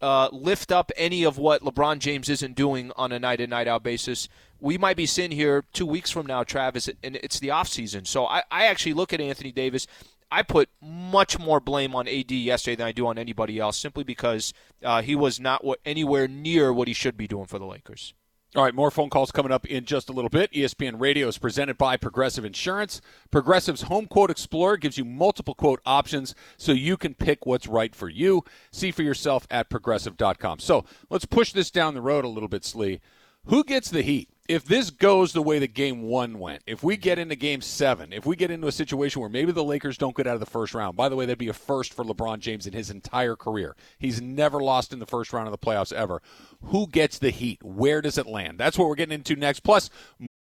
[0.00, 3.68] uh, lift up any of what LeBron James isn't doing on a night in, night
[3.68, 4.28] out basis,
[4.60, 8.06] we might be sitting here two weeks from now, Travis, and it's the offseason.
[8.06, 9.86] So I, I actually look at Anthony Davis.
[10.30, 14.04] I put much more blame on AD yesterday than I do on anybody else, simply
[14.04, 14.52] because
[14.84, 18.14] uh, he was not what, anywhere near what he should be doing for the Lakers.
[18.56, 20.52] All right, more phone calls coming up in just a little bit.
[20.52, 23.00] ESPN Radio is presented by Progressive Insurance.
[23.30, 27.94] Progressive's Home Quote Explorer gives you multiple quote options so you can pick what's right
[27.94, 28.42] for you.
[28.72, 30.58] See for yourself at progressive.com.
[30.58, 33.00] So let's push this down the road a little bit, Slee.
[33.46, 34.28] Who gets the heat?
[34.50, 38.12] If this goes the way the game one went, if we get into game seven,
[38.12, 40.46] if we get into a situation where maybe the Lakers don't get out of the
[40.46, 43.36] first round, by the way, that'd be a first for LeBron James in his entire
[43.36, 43.76] career.
[44.00, 46.20] He's never lost in the first round of the playoffs ever.
[46.62, 47.62] Who gets the heat?
[47.62, 48.58] Where does it land?
[48.58, 49.60] That's what we're getting into next.
[49.60, 49.88] Plus,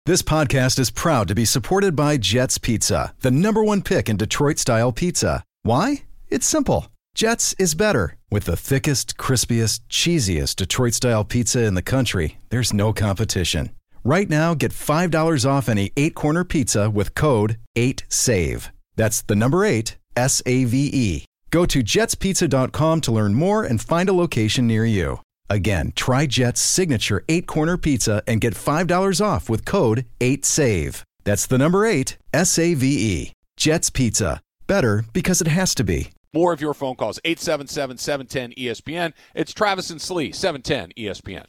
[0.04, 4.16] this podcast is proud to be supported by Jet's Pizza, the number one pick in
[4.16, 5.42] Detroit style pizza.
[5.64, 6.04] Why?
[6.28, 6.86] It's simple.
[7.16, 8.14] Jets is better.
[8.30, 13.70] With the thickest, crispiest, cheesiest Detroit style pizza in the country, there's no competition.
[14.06, 18.70] Right now, get $5 off any eight corner pizza with code 8SAVE.
[18.94, 21.24] That's the number eight, S A V E.
[21.50, 25.22] Go to jetspizza.com to learn more and find a location near you.
[25.50, 31.02] Again, try Jet's signature eight corner pizza and get $5 off with code 8SAVE.
[31.24, 33.32] That's the number eight, S A V E.
[33.56, 34.40] Jet's Pizza.
[34.68, 36.10] Better because it has to be.
[36.32, 39.14] More of your phone calls, 877 710 ESPN.
[39.34, 41.46] It's Travis and Slee, 710 ESPN.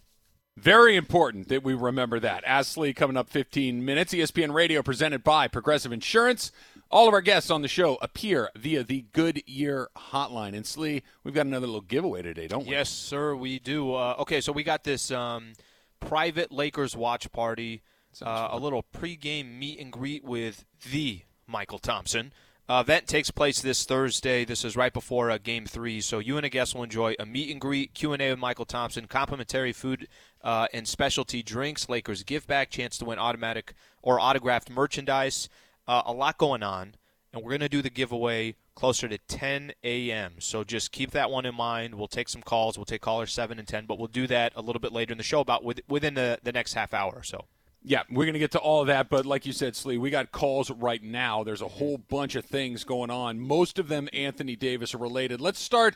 [0.58, 2.44] Very important that we remember that.
[2.44, 4.12] Astley coming up 15 minutes.
[4.12, 6.52] ESPN Radio presented by Progressive Insurance.
[6.90, 10.56] All of our guests on the show appear via the Goodyear hotline.
[10.56, 12.72] And Slee, we've got another little giveaway today, don't we?
[12.72, 13.94] Yes, sir, we do.
[13.94, 15.54] Uh, okay, so we got this um,
[16.00, 17.84] private Lakers watch party,
[18.24, 22.34] uh, a little pregame meet and greet with the Mychal Thompson.
[22.70, 24.44] Uh, event takes place this Thursday.
[24.44, 27.26] This is right before uh, Game Three, so you and a guest will enjoy a
[27.26, 30.10] meet and greet, Q and A with Mychal Thompson, complimentary food
[30.44, 35.48] uh, and specialty drinks, Lakers give back, chance to win automatic or autographed merchandise.
[35.88, 36.96] Uh, a lot going on,
[37.32, 40.34] and we're going to do the giveaway closer to 10 a.m.
[40.40, 41.96] So just keep that one in mind.
[41.96, 42.78] We'll take some calls.
[42.78, 45.18] We'll take callers seven and ten, but we'll do that a little bit later in
[45.18, 47.46] the show, about within the, the next half hour or so.
[47.84, 50.10] Yeah, we're going to get to all of that, but like you said, Slee, we
[50.10, 51.44] got calls right now.
[51.44, 53.40] There's a whole bunch of things going on.
[53.40, 55.40] Most of them Anthony Davis are related.
[55.40, 55.96] Let's start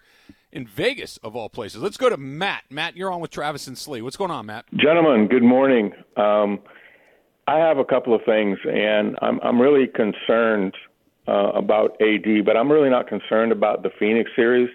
[0.52, 1.82] in Vegas, of all places.
[1.82, 2.64] Let's go to Matt.
[2.70, 4.02] Matt, you're on with Travis and Slee.
[4.02, 4.66] What's going on, Matt?
[4.76, 5.92] Gentlemen, good morning.
[6.16, 6.60] Um,
[7.48, 10.76] I have a couple of things, and I'm, I'm really concerned
[11.28, 14.70] uh, about AD, but I'm really not concerned about the Phoenix series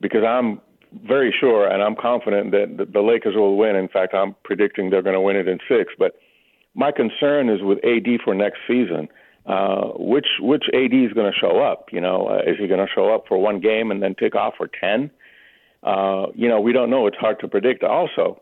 [0.00, 0.60] because I'm
[1.06, 3.76] very sure and I'm confident that the Lakers will win.
[3.76, 5.92] In fact, I'm predicting they're going to win it in six.
[5.98, 6.18] But
[6.74, 9.08] my concern is with AD for next season.
[9.44, 11.88] Uh, which which AD is going to show up?
[11.90, 14.36] You know, uh, is he going to show up for one game and then take
[14.36, 15.10] off for ten?
[15.82, 17.08] Uh, you know, we don't know.
[17.08, 17.82] It's hard to predict.
[17.82, 18.40] Also,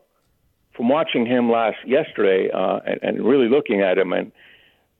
[0.77, 4.31] from watching him last yesterday uh, and, and really looking at him and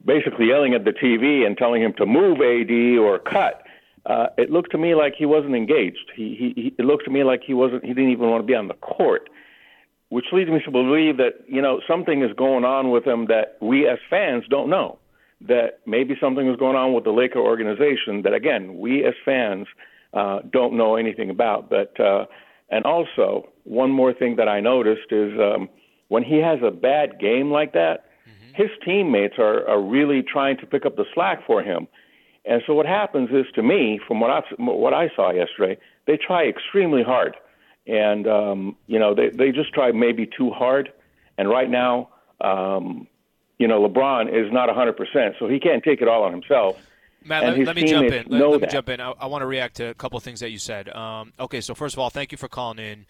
[0.05, 3.63] basically yelling at the TV and telling him to move AD or cut,
[4.07, 6.11] uh, it looked to me like he wasn't engaged.
[6.15, 7.85] He, he, he it looked to me like he wasn't.
[7.85, 9.29] He didn't even want to be on the court
[10.11, 13.57] which leads me to believe that you know something is going on with him that
[13.61, 14.99] we as fans don't know.
[15.49, 19.67] That maybe something is going on with the Laker organization that again we as fans
[20.13, 21.71] uh, don't know anything about.
[21.71, 22.27] But uh,
[22.69, 25.69] and also one more thing that I noticed is um,
[26.09, 28.63] when he has a bad game like that, mm-hmm.
[28.63, 31.87] his teammates are, are really trying to pick up the slack for him.
[32.51, 36.19] And so what happens is to me, from what I what I saw yesterday, they
[36.19, 37.37] try extremely hard
[37.87, 40.93] and um, you know they they just try maybe too hard.
[41.39, 42.11] And right now,
[42.41, 43.07] um,
[43.59, 46.77] you know, LeBron is not 100 percent, so he can't take it all on himself.
[47.23, 48.27] Matt, let, let, me jump in.
[48.29, 49.01] Let, let me jump in.
[49.01, 50.89] I, I, want to react to a couple of things that you said.
[50.89, 53.05] Um, okay, so first of all, thank you for calling in.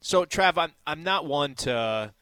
[0.00, 2.12] So, Trav, I'm I'm not one to.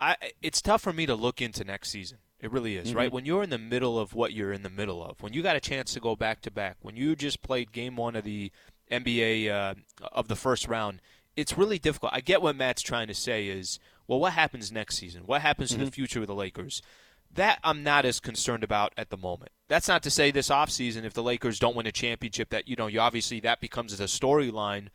[0.00, 2.18] I it's tough for me to look into next season.
[2.40, 2.96] It really is, mm-hmm.
[2.96, 3.12] right?
[3.12, 5.56] When you're in the middle of what you're in the middle of, when you got
[5.56, 8.50] a chance to go back to back, when you just played game one of the
[8.90, 9.74] NBA uh,
[10.12, 11.00] of the first round,
[11.36, 12.12] it's really difficult.
[12.14, 15.22] I get what Matt's trying to say is, well, what happens next season?
[15.26, 15.80] What happens mm-hmm.
[15.80, 16.82] in the future with the Lakers?
[17.32, 19.52] That I'm not as concerned about at the moment.
[19.68, 22.74] That's not to say this offseason, if the Lakers don't win a championship, that you
[22.74, 24.88] know, you obviously that becomes a storyline.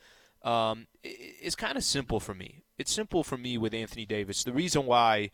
[0.43, 2.63] Um, it's kind of simple for me.
[2.77, 4.43] It's simple for me with Anthony Davis.
[4.43, 5.31] The reason why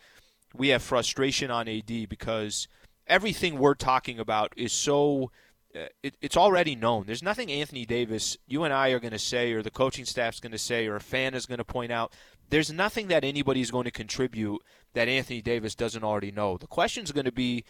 [0.53, 2.67] we have frustration on AD because
[3.07, 5.31] everything we're talking about is so
[5.75, 7.05] uh, it, it's already known.
[7.05, 10.39] There's nothing Anthony Davis, you and I are going to say, or the coaching staff's
[10.39, 12.13] going to say, or a fan is going to point out.
[12.49, 14.61] There's nothing that anybody's going to contribute
[14.93, 16.57] that Anthony Davis doesn't already know.
[16.57, 17.63] The question is going to be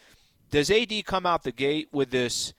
[0.50, 2.52] does AD come out the gate with this,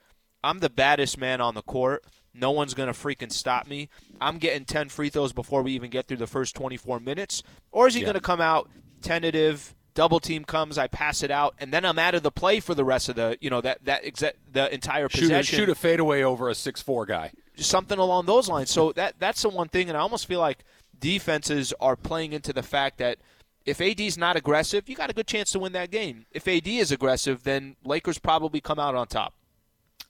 [0.43, 2.03] I'm the baddest man on the court?
[2.33, 3.88] No one's going to freaking stop me.
[4.19, 7.43] I'm getting 10 free throws before we even get through the first 24 minutes.
[7.71, 8.07] Or is he yeah.
[8.07, 8.69] going to come out
[9.01, 12.60] tentative, double team comes, I pass it out, and then I'm out of the play
[12.60, 15.43] for the rest of the you know that that exa- the entire possession.
[15.43, 18.69] Shoot a, shoot a fadeaway over a six four guy, something along those lines.
[18.71, 20.63] So that that's the one thing, and I almost feel like
[20.99, 23.17] defenses are playing into the fact that
[23.65, 26.25] If AD is not aggressive, you got a good chance to win that game.
[26.32, 29.34] If AD is aggressive, then Lakers probably come out on top.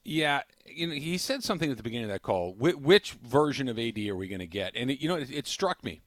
[0.03, 2.53] Yeah, you know, he said something at the beginning of that call.
[2.53, 4.73] Wh- which version of AD are we going to get?
[4.75, 6.01] And it, you know, it, it struck me.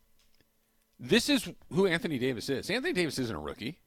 [0.99, 2.71] This is who Anthony Davis is.
[2.71, 3.79] Anthony Davis isn't a rookie.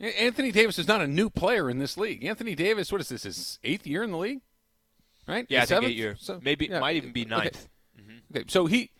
[0.00, 2.24] Anthony Davis is not a new player in this league.
[2.24, 3.24] Anthony Davis, what is this?
[3.24, 4.40] His eighth year in the league,
[5.26, 5.44] right?
[5.48, 5.90] Yeah, seventh?
[5.90, 6.18] eight years.
[6.22, 6.78] So- Maybe yeah.
[6.78, 7.30] might even be Okay.
[7.30, 7.68] ninth.
[8.00, 8.36] Mm-hmm.
[8.36, 8.92] Okay, so he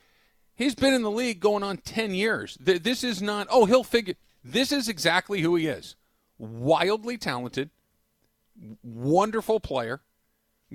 [0.56, 2.58] he's been in the league going on ten years.
[2.60, 3.46] This is not.
[3.48, 4.14] Oh, he'll figure.
[4.42, 5.94] This is exactly who he is.
[6.38, 7.70] Wildly talented,
[8.82, 10.00] wonderful player,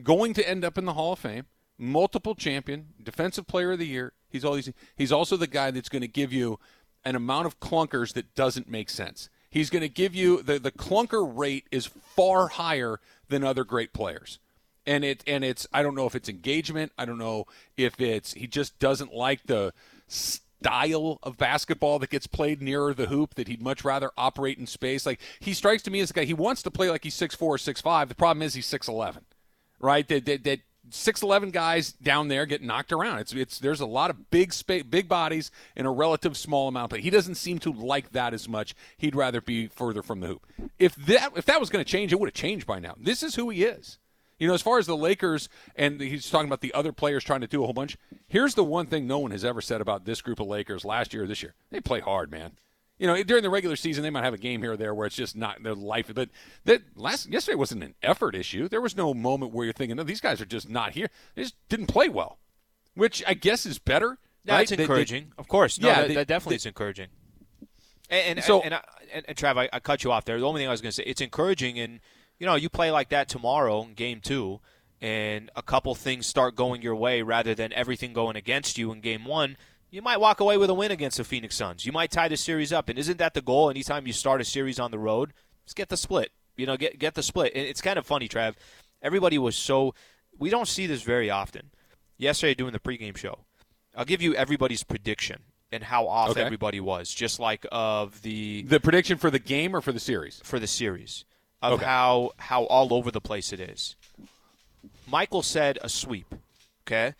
[0.01, 1.45] going to end up in the Hall of Fame.
[1.77, 4.13] Multiple champion, defensive player of the year.
[4.29, 6.59] He's always he's also the guy that's going to give you
[7.03, 9.29] an amount of clunkers that doesn't make sense.
[9.49, 13.93] He's going to give you the the clunker rate is far higher than other great
[13.93, 14.39] players
[14.85, 16.91] and it and it's I don't know if it's engagement.
[16.97, 17.45] I don't know
[17.77, 19.73] if it's he just doesn't like the
[20.07, 24.67] style of basketball that gets played nearer the hoop that he'd much rather operate in
[24.67, 25.05] space.
[25.05, 27.35] Like he strikes to me as a guy he wants to play like he's six
[27.35, 28.09] four or six five.
[28.09, 29.25] The problem is he's six eleven,
[29.79, 30.07] right?
[30.07, 30.59] That that, that
[30.93, 33.19] six eleven guys down there get knocked around.
[33.19, 36.91] It's it's there's a lot of big space, big bodies in a relative small amount,
[36.91, 38.75] but he doesn't seem to like that as much.
[38.97, 40.45] He'd rather be further from the hoop.
[40.79, 42.95] If that if that was going to change, it would have changed by now.
[42.99, 43.97] This is who he is.
[44.39, 47.41] You know, as far as the Lakers, and he's talking about the other players trying
[47.41, 47.97] to do a whole bunch.
[48.27, 51.13] Here's the one thing no one has ever said about this group of Lakers last
[51.13, 52.53] year or this year: they play hard, man.
[53.03, 55.05] You know, during the regular season, they might have a game here or there where
[55.05, 56.09] it's just not their life.
[56.15, 56.29] But
[56.63, 58.69] that last yesterday wasn't an effort issue.
[58.69, 61.43] There was no moment where you're thinking, "No, these guys are just not here." They
[61.43, 62.39] just didn't play well,
[62.93, 64.19] which I guess is better.
[64.45, 64.69] That's right?
[64.69, 65.81] They- they- encouraging, of course.
[65.81, 67.07] No, Yeah, that, they- that definitely they- is encouraging.
[68.09, 70.39] And, and So- and, I, and, and Trav, I, I cut you off there.
[70.39, 71.99] The only thing I was going to say, it's encouraging, and
[72.39, 74.61] you know, you play like that tomorrow in game two,
[75.01, 79.01] and a couple things start going your way rather than everything going against you in
[79.01, 79.57] game one.
[79.93, 81.85] You might walk away with a win against the Phoenix Suns.
[81.85, 83.69] You might tie the series up, and isn't that the goal?
[83.69, 85.33] Anytime you start a series on the road,
[85.65, 86.31] just get the split.
[86.57, 87.51] You know, get get the split.
[87.53, 88.55] And it's kind of funny, Trav.
[89.03, 89.93] Everybody was so.
[90.39, 91.69] We don't see this very often.
[92.17, 93.45] Yesterday, doing the pregame show,
[93.95, 96.41] I'll give you everybody's prediction and how off Okay.
[96.41, 100.41] everybody was, just like of the the prediction for the game or for the series.
[100.43, 101.23] for the series
[101.61, 101.85] of Okay.
[101.85, 103.95] how how all over the place it is.
[105.07, 106.33] Mychal said a sweep.
[106.87, 107.13] Okay,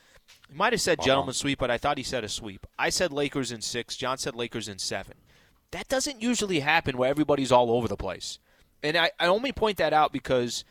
[0.53, 1.05] he might have said Uh-huh.
[1.07, 2.65] gentleman sweep, but I thought he said a sweep.
[2.77, 3.95] I said Lakers in six.
[3.95, 5.15] John said Lakers in seven.
[5.71, 8.37] That doesn't usually happen where everybody's all over the place,
[8.83, 10.63] and I, I only point that out because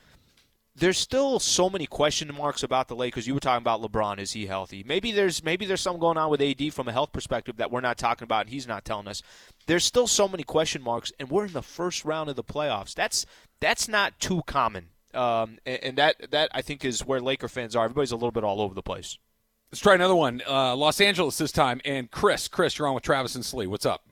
[0.77, 3.27] there's still so many question marks about the Lakers.
[3.27, 4.19] You were talking about LeBron.
[4.19, 4.83] Is he healthy?
[4.87, 7.81] Maybe there's maybe there's something going on with AD from a health perspective that we're
[7.81, 8.43] not talking about.
[8.43, 9.23] and He's not telling us.
[9.67, 12.95] There's still so many question marks, and we're in the first round of the playoffs.
[12.95, 13.27] That's
[13.61, 17.75] that's not too common, um, and, and that that I think is where Laker fans
[17.77, 17.85] are.
[17.85, 19.19] Everybody's a little bit all over the place.
[19.73, 20.43] Let's try another one.
[20.47, 22.47] Uh, Los Angeles this time, and Chris.
[22.47, 23.67] Chris, you're on with Travis and Slee.
[23.67, 24.03] What's up?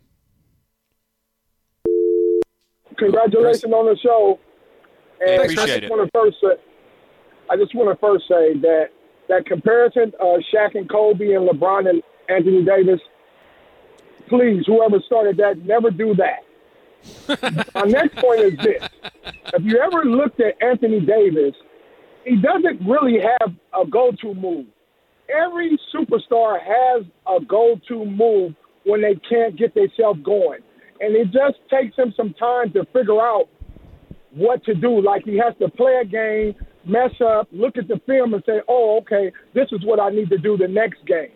[2.96, 4.40] Congratulations on the show.
[5.20, 5.90] And appreciate I just it.
[5.90, 6.62] want to first say,
[7.50, 8.86] I just want to first say that
[9.28, 13.00] that comparison of Shaq and Kobe and LeBron and Anthony Davis,
[14.28, 17.68] please, whoever started that, never do that.
[17.74, 18.88] My next point is this:
[19.52, 21.54] If you ever looked at Anthony Davis,
[22.24, 24.64] he doesn't really have a go-to move.
[25.30, 30.60] Every superstar has a go-to move when they can't get themselves going,
[31.00, 33.48] and it just takes him some time to figure out
[34.32, 35.00] what to do.
[35.02, 38.60] Like he has to play a game, mess up, look at the film, and say,
[38.68, 41.32] "Oh, okay, this is what I need to do the next game."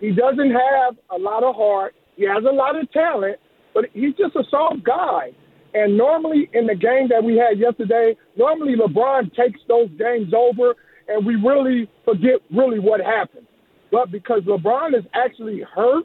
[0.00, 1.94] He doesn't have a lot of heart.
[2.16, 3.38] He has a lot of talent,
[3.74, 5.32] but he's just a soft guy.
[5.74, 10.74] And normally in the game that we had yesterday, normally LeBron takes those games over,
[11.08, 13.46] and we really forget really what happened.
[13.90, 16.04] But because LeBron is actually hurt,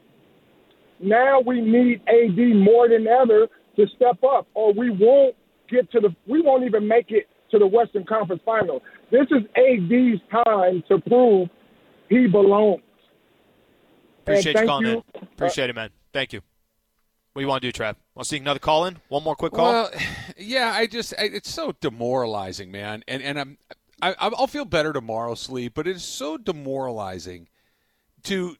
[1.00, 5.36] now we need AD more than ever to step up, or we won't
[5.70, 6.14] get to the.
[6.26, 8.82] We won't even make it to the Western Conference Final.
[9.10, 11.48] This is AD's time to prove
[12.08, 12.82] he belongs.
[14.22, 15.04] Appreciate And you calling you.
[15.14, 15.22] in.
[15.22, 15.90] Appreciate it, man.
[16.12, 16.40] Thank you.
[17.32, 17.94] What do you want to do, Trav?
[18.14, 18.98] Want to see another call in?
[19.08, 19.72] One more quick call.
[19.72, 19.90] Well,
[20.36, 23.04] yeah, I just I, it's so demoralizing, man.
[23.06, 23.58] And and I'm
[24.00, 25.68] I, I'll feel better tomorrow, Slee.
[25.68, 27.48] But it is so demoralizing
[28.24, 28.56] to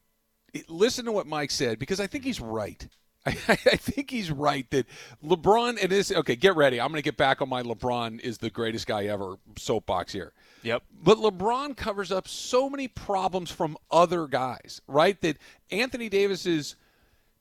[0.68, 2.86] listen to what Mike said because I think he's right.
[3.26, 4.86] I, I think he's right that
[5.24, 6.10] LeBron and this.
[6.10, 6.80] Okay, get ready.
[6.80, 10.32] I'm going to get back on my LeBron is the greatest guy ever soapbox here.
[10.62, 10.82] Yep.
[11.02, 15.20] But LeBron covers up so many problems from other guys, right?
[15.20, 15.36] That
[15.70, 16.76] Anthony Davis is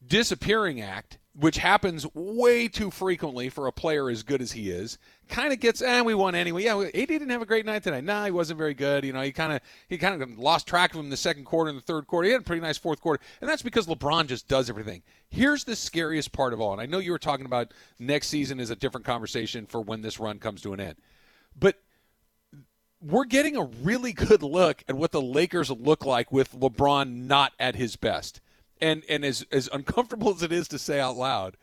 [0.06, 4.98] disappearing act, which happens way too frequently for a player as good as he is,
[5.30, 6.64] kind of gets, and eh, we won anyway.
[6.64, 8.04] Yeah, AD didn't have a great night tonight.
[8.04, 9.04] Nah, he wasn't very good.
[9.04, 11.46] You know, he kind of he kind of lost track of him in the second
[11.46, 12.26] quarter and the third quarter.
[12.26, 15.04] He had a pretty nice fourth quarter, and that's because LeBron just does everything.
[15.30, 18.60] Here's the scariest part of all, and I know you were talking about next season
[18.60, 20.96] is a different conversation for when this run comes to an end,
[21.58, 21.76] but
[23.02, 27.54] we're getting a really good look at what the Lakers look like with LeBron not
[27.60, 28.42] at his best.
[28.82, 31.58] And and as as uncomfortable as it is to say out loud,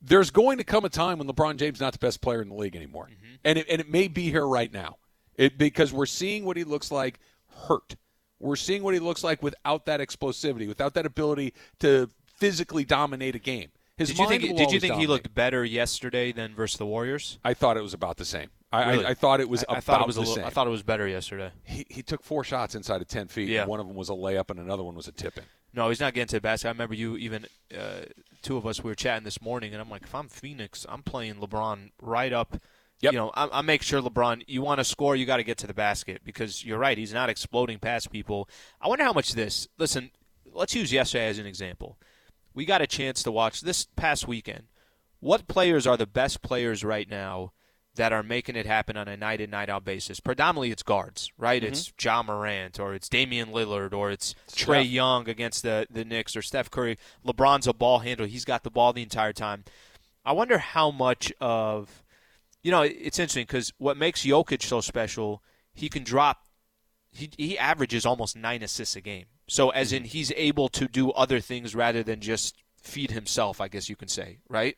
[0.00, 2.48] there's going to come a time when LeBron James is not the best player in
[2.48, 3.06] the league anymore.
[3.06, 3.34] Mm-hmm.
[3.44, 4.96] And it, and it may be here right now.
[5.36, 7.18] It, because we're seeing what he looks like
[7.66, 7.96] hurt.
[8.38, 13.36] We're seeing what he looks like without that explosivity, without that ability to physically dominate
[13.36, 13.70] a game.
[13.96, 17.38] His did you think, did you think he looked better yesterday than versus the Warriors?
[17.44, 18.48] I thought it was about the same.
[18.72, 19.04] I, really?
[19.04, 19.64] I, I, thought it was.
[19.68, 21.50] I, I thought it was a little, I thought it was better yesterday.
[21.62, 23.48] He, he took four shots inside of ten feet.
[23.48, 23.66] Yeah.
[23.66, 25.44] one of them was a layup, and another one was a tip in.
[25.74, 26.68] No, he's not getting to the basket.
[26.68, 27.46] I remember you even
[27.76, 28.02] uh,
[28.42, 31.02] two of us we were chatting this morning, and I'm like, if I'm Phoenix, I'm
[31.02, 32.58] playing LeBron right up.
[33.00, 33.12] Yep.
[33.12, 35.58] You know, I, I make sure LeBron, you want to score, you got to get
[35.58, 36.96] to the basket because you're right.
[36.96, 38.48] He's not exploding past people.
[38.80, 39.66] I wonder how much this.
[39.76, 40.10] Listen,
[40.52, 41.98] let's use yesterday as an example.
[42.54, 44.64] We got a chance to watch this past weekend.
[45.20, 47.52] What players are the best players right now?
[47.96, 50.18] That are making it happen on a night in night out basis.
[50.18, 51.62] Predominantly, it's guards, right?
[51.62, 51.72] Mm-hmm.
[51.72, 54.66] It's Ja Morant or it's Damian Lillard or it's Steph.
[54.66, 56.96] Trae Young against the the Knicks or Steph Curry.
[57.26, 59.64] LeBron's a ball handler; he's got the ball the entire time.
[60.24, 62.02] I wonder how much of
[62.62, 65.42] you know it's interesting because what makes Jokic so special,
[65.74, 66.46] he can drop.
[67.10, 69.26] He he averages almost nine assists a game.
[69.48, 69.96] So as mm-hmm.
[69.96, 73.96] in he's able to do other things rather than just feed himself, I guess you
[73.96, 74.76] can say, right?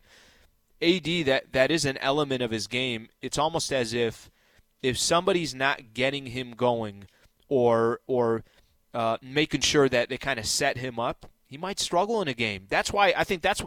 [0.85, 3.09] AD that that is an element of his game.
[3.22, 4.30] It's almost as if
[4.82, 7.07] if somebody's not getting him going
[7.49, 8.45] or or
[8.93, 12.35] uh, making sure that they kind of set him up, he might struggle in a
[12.35, 12.66] game.
[12.68, 13.62] That's why I think that's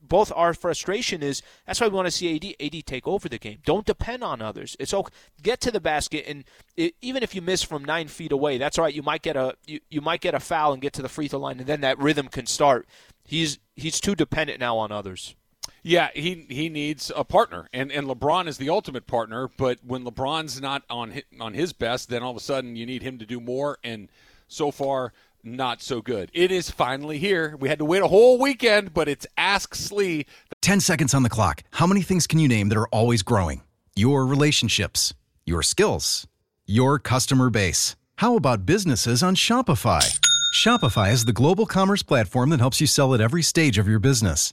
[0.00, 3.38] both our frustration is that's why we want to see AD AD take over the
[3.38, 3.58] game.
[3.64, 4.76] Don't depend on others.
[4.78, 5.12] It's okay.
[5.42, 6.44] Get to the basket, and
[6.76, 8.94] it, even if you miss from nine feet away, that's all right.
[8.94, 11.28] You might get a you, you might get a foul and get to the free
[11.28, 12.86] throw line, and then that rhythm can start.
[13.24, 15.34] He's he's too dependent now on others.
[15.82, 19.48] Yeah, he he needs a partner, and and LeBron is the ultimate partner.
[19.56, 23.02] But when LeBron's not on on his best, then all of a sudden you need
[23.02, 23.78] him to do more.
[23.84, 24.08] And
[24.48, 25.12] so far,
[25.42, 26.30] not so good.
[26.32, 27.56] It is finally here.
[27.58, 30.26] We had to wait a whole weekend, but it's Ask Slee.
[30.60, 31.62] Ten seconds on the clock.
[31.72, 33.62] How many things can you name that are always growing?
[33.94, 35.14] Your relationships,
[35.44, 36.26] your skills,
[36.66, 37.96] your customer base.
[38.16, 40.18] How about businesses on Shopify?
[40.54, 44.00] Shopify is the global commerce platform that helps you sell at every stage of your
[44.00, 44.52] business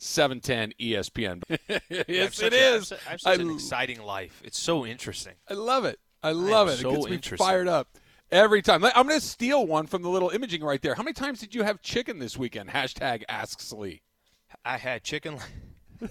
[0.00, 1.42] 710 ESPN.
[2.08, 2.92] yes, it is.
[2.92, 4.40] I have such an exciting life.
[4.42, 5.34] It's so interesting.
[5.48, 6.00] I love it.
[6.22, 6.76] I love I it.
[6.78, 7.88] So it gets me fired up
[8.32, 8.82] every time.
[8.82, 10.94] I'm going to steal one from the little imaging right there.
[10.94, 12.70] How many times did you have chicken this weekend?
[12.70, 14.00] Hashtag Ask Slee.
[14.64, 15.38] I had chicken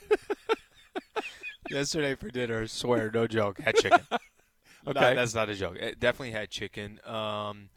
[1.69, 2.67] yesterday for dinner.
[2.67, 3.59] Swear, no joke.
[3.59, 4.01] Had chicken.
[4.11, 5.77] okay, no, that's not a joke.
[5.77, 6.99] It definitely had chicken.
[7.05, 7.69] Um,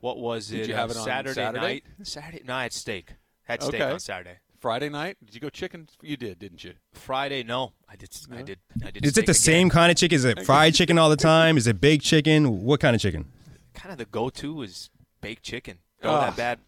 [0.00, 0.58] what was it?
[0.58, 1.84] Did you have it on Saturday, Saturday night?
[2.02, 2.42] Saturday.
[2.44, 3.14] No, I had steak.
[3.44, 3.92] Had steak okay.
[3.92, 4.38] on Saturday.
[4.64, 5.18] Friday night?
[5.22, 5.90] Did you go chicken?
[6.00, 6.72] You did, didn't you?
[6.94, 8.08] Friday, no, I did.
[8.32, 8.58] I did.
[8.82, 9.04] I did.
[9.04, 9.34] Is it the again.
[9.34, 10.16] same kind of chicken?
[10.16, 11.58] Is it fried chicken all the time?
[11.58, 12.64] Is it baked chicken?
[12.64, 13.26] What kind of chicken?
[13.74, 14.88] Kind of the go-to is
[15.20, 15.80] baked chicken.
[16.02, 16.60] Oh, that bad.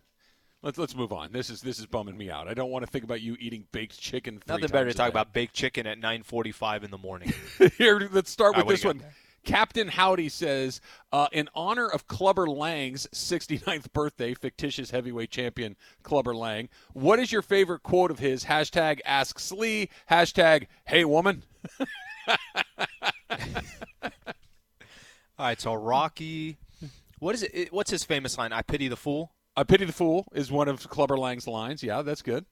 [0.60, 1.32] Let's let's move on.
[1.32, 2.48] This is this is bumming me out.
[2.48, 4.42] I don't want to think about you eating baked chicken.
[4.46, 7.32] Nothing better to talk about baked chicken at 9:45 in the morning.
[7.78, 9.02] Here, let's start with this one.
[9.46, 10.80] Captain Howdy says,
[11.12, 17.32] uh, in honor of Clubber Lang's 69th birthday, fictitious heavyweight champion Clubber Lang, what is
[17.32, 18.44] your favorite quote of his?
[18.44, 21.44] Hashtag Ask Slee, hashtag Hey Woman.
[25.38, 26.58] All right, so Rocky,
[27.20, 27.72] what is it?
[27.72, 28.52] What's his famous line?
[28.52, 29.32] I pity the fool.
[29.56, 31.82] I pity the fool is one of Clubber Lang's lines.
[31.82, 32.46] Yeah, that's good.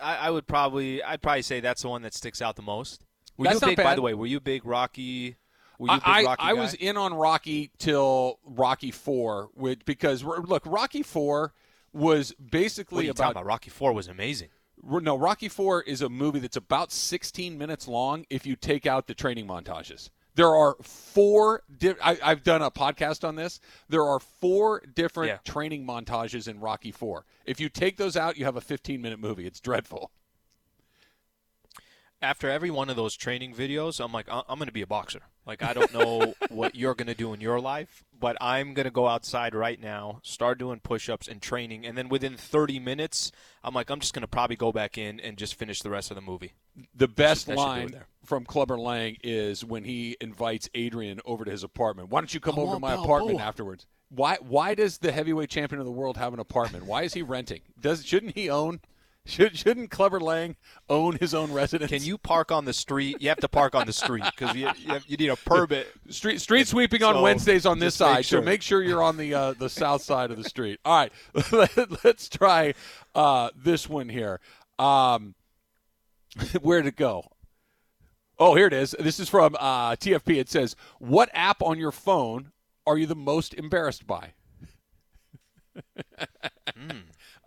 [0.00, 3.04] I, I would probably, I'd probably say that's the one that sticks out the most.
[3.36, 3.84] Were that's you big, bad.
[3.84, 4.14] by the way?
[4.14, 5.36] Were you a big Rocky?
[5.86, 11.52] I, I, was in on Rocky till Rocky Four, which because look, Rocky Four
[11.92, 14.48] was basically about, about, Rocky Four was amazing.
[14.82, 19.06] No, Rocky Four is a movie that's about 16 minutes long if you take out
[19.06, 20.10] the training montages.
[20.34, 21.62] There are four.
[21.78, 23.60] Di- I, have done a podcast on this.
[23.88, 25.38] There are four different yeah.
[25.52, 27.24] training montages in Rocky Four.
[27.44, 29.46] If you take those out, you have a 15 minute movie.
[29.46, 30.12] It's dreadful.
[32.22, 34.86] after every one of those training videos, I'm like, uh, I'm going to be a
[34.86, 35.22] boxer.
[35.48, 38.84] Like, I don't know what you're going to do in your life, but I'm going
[38.84, 41.86] to go outside right now, start doing push ups and training.
[41.86, 43.32] And then within 30 minutes,
[43.64, 46.10] I'm like, I'm just going to probably go back in and just finish the rest
[46.10, 46.52] of the movie.
[46.94, 48.06] The best should line there.
[48.24, 52.10] from Clubber Lang is when he invites Adrian over to his apartment.
[52.10, 53.04] Why don't you come Come over to my Balboa.
[53.16, 53.86] apartment afterwards?
[54.10, 56.84] Why why does the heavyweight champion of the world have an apartment?
[56.86, 57.60] Why is he renting?
[57.80, 58.80] Does shouldn't he own
[59.28, 60.56] should, shouldn't Clubber Lang
[60.88, 61.90] own his own residence?
[61.90, 63.18] Can you park on the street?
[63.20, 65.86] You have to park on the street because you, you, have- you need a permit.
[66.08, 69.02] Street street sweeping on So, Wednesdays on this just make side, so make sure you're
[69.02, 70.80] on the uh, the south side of the street.
[70.84, 71.12] All right,
[71.52, 72.74] Let, us try
[73.14, 74.40] uh, this one here.
[74.78, 75.34] Um,
[76.62, 77.24] where'd it go?
[78.38, 78.94] Oh, here it is.
[78.98, 80.36] This is from uh, TFP.
[80.36, 82.52] It says, "What app on your phone
[82.86, 84.32] are you the most embarrassed by?"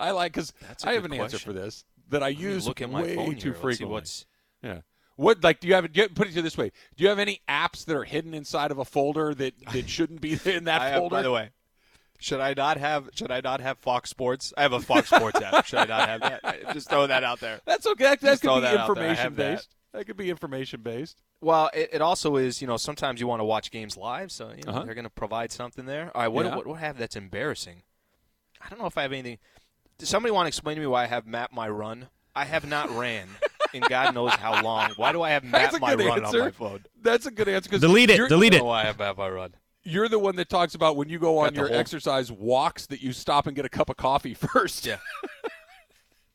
[0.02, 2.90] I like because I have an answer for this that I Let use look at
[2.92, 3.54] my way phone too here.
[3.54, 3.94] Frequently.
[3.94, 4.26] what's-
[4.64, 4.82] Yeah.
[5.18, 5.92] What like do you have?
[5.92, 8.34] Do you, put it to this way: Do you have any apps that are hidden
[8.34, 11.16] inside of a folder that, that shouldn't be in that have, folder?
[11.18, 11.50] by the way,
[12.18, 13.10] should I not have?
[13.14, 14.52] Should I not have Fox Sports?
[14.58, 15.66] I have a Fox Sports app.
[15.66, 16.64] Should I not have that?
[16.74, 17.60] Just throw that out there.
[17.66, 18.06] that's okay.
[18.06, 19.04] That, that could be that out there.
[19.06, 19.56] I information have that.
[19.58, 19.76] based.
[19.94, 20.06] That.
[20.08, 21.22] could be information based.
[21.42, 22.60] Well, it, it also is.
[22.62, 24.84] You know, sometimes you want to watch games live, so you know Uh-huh.
[24.86, 26.10] they're going to provide something there.
[26.16, 26.56] All right, what, Yeah.
[26.56, 27.84] what what I have that's embarrassing?
[28.64, 29.38] I don't know if I have anything.
[30.02, 32.08] Does somebody want to explain to me why I have map my run?
[32.36, 33.28] I have not ran
[33.72, 34.94] in God knows how long.
[34.96, 36.40] Why do I have map That's a my good run answer.
[36.40, 36.84] on my phone?
[37.04, 38.18] That's a good answer because Delete it.
[38.18, 38.60] You're, Delete I it.
[38.60, 39.54] don't why I have map my run.
[39.84, 42.88] you're the one that talks about when you go on Got your whole- exercise walks
[42.88, 44.88] that you stop and get a cup of coffee first.
[44.88, 44.98] Yeah.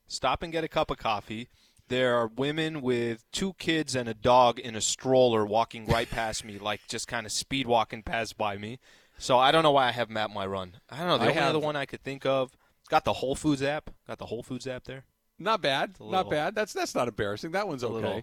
[0.06, 1.48] Stop and get a cup of coffee.
[1.88, 6.44] There are women with two kids and a dog in a stroller walking right past
[6.44, 8.78] me, like just kind of speed walking past by me.
[9.18, 10.74] So I don't know why I have Map My Run.
[10.90, 11.18] I don't know.
[11.18, 12.56] The I only have- other one I could think of.
[12.86, 13.90] It's got the Whole Foods app.
[14.06, 15.02] Got the Whole Foods app there.
[15.40, 15.96] Not bad.
[15.98, 16.54] a not bad.
[16.54, 17.50] That's that's not embarrassing.
[17.50, 17.94] That one's a okay.
[17.94, 18.22] little-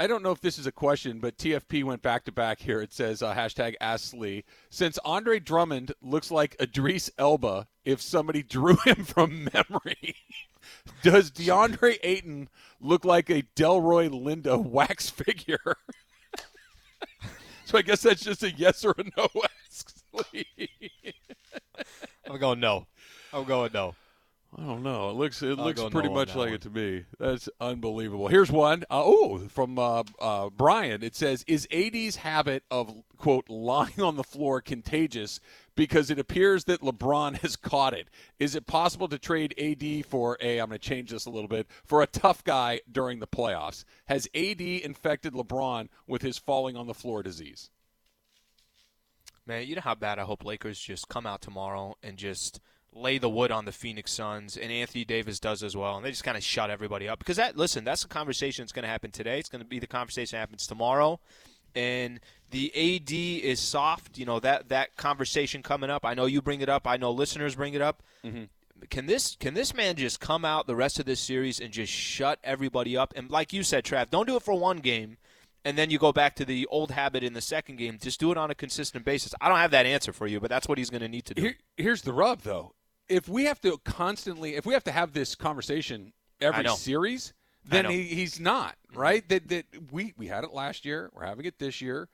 [0.00, 2.80] I don't know if this is a question, but TFP went back to back here.
[2.80, 4.42] It says uh, hashtag Ask Slee.
[4.68, 10.16] Since Andre Drummond looks like Idris Elba if somebody drew him from memory,
[11.04, 12.48] does DeAndre Ayton
[12.80, 15.76] look like a Delroy Lindo wax figure?
[17.64, 19.28] so I guess that's just a yes or a no.
[19.68, 20.68] Ask Slee.
[22.28, 22.88] I'm going no.
[23.32, 23.94] I'm going no.
[24.56, 25.10] I don't know.
[25.10, 26.54] It looks it I'll looks pretty no much like one.
[26.54, 27.04] it to me.
[27.18, 28.28] That's unbelievable.
[28.28, 28.84] Here's one.
[28.84, 31.02] Uh, oh, from uh, uh, Brian.
[31.02, 35.38] It says, "Is AD's habit of quote lying on the floor contagious
[35.76, 38.08] because it appears that LeBron has caught it?
[38.38, 40.60] Is it possible to trade AD for a?
[40.60, 43.84] I'm going to change this a little bit for a tough guy during the playoffs.
[44.06, 47.68] Has AD infected LeBron with his falling on the floor disease?
[49.46, 52.60] Man, you know how bad I hope Lakers just come out tomorrow and just
[52.92, 56.10] lay the wood on the Phoenix Suns, and Anthony Davis does as well, and they
[56.10, 57.18] just kind of shut everybody up.
[57.18, 59.38] Because that, listen, that's the conversation that's going to happen today.
[59.38, 61.20] It's going to be the conversation that happens tomorrow,
[61.74, 62.20] and
[62.50, 64.18] the AD is soft.
[64.18, 66.04] You know that that conversation coming up.
[66.04, 66.86] I know you bring it up.
[66.86, 68.02] I know listeners bring it up.
[68.24, 68.44] Mm-hmm.
[68.90, 71.92] Can this can this man just come out the rest of this series and just
[71.92, 73.12] shut everybody up?
[73.16, 75.16] And like you said, Trav, don't do it for one game
[75.64, 77.98] and then you go back to the old habit in the second game.
[78.00, 79.34] Just do it on a consistent basis.
[79.40, 81.34] I don't have that answer for you, but that's what he's going to need to
[81.34, 81.42] do.
[81.42, 82.72] Here, here's the rub, though.
[83.08, 87.32] If we have to constantly, if we have to have this conversation every series,
[87.64, 89.26] then he, he's not right.
[89.28, 91.10] That that we we had it last year.
[91.14, 92.08] We're having it this year.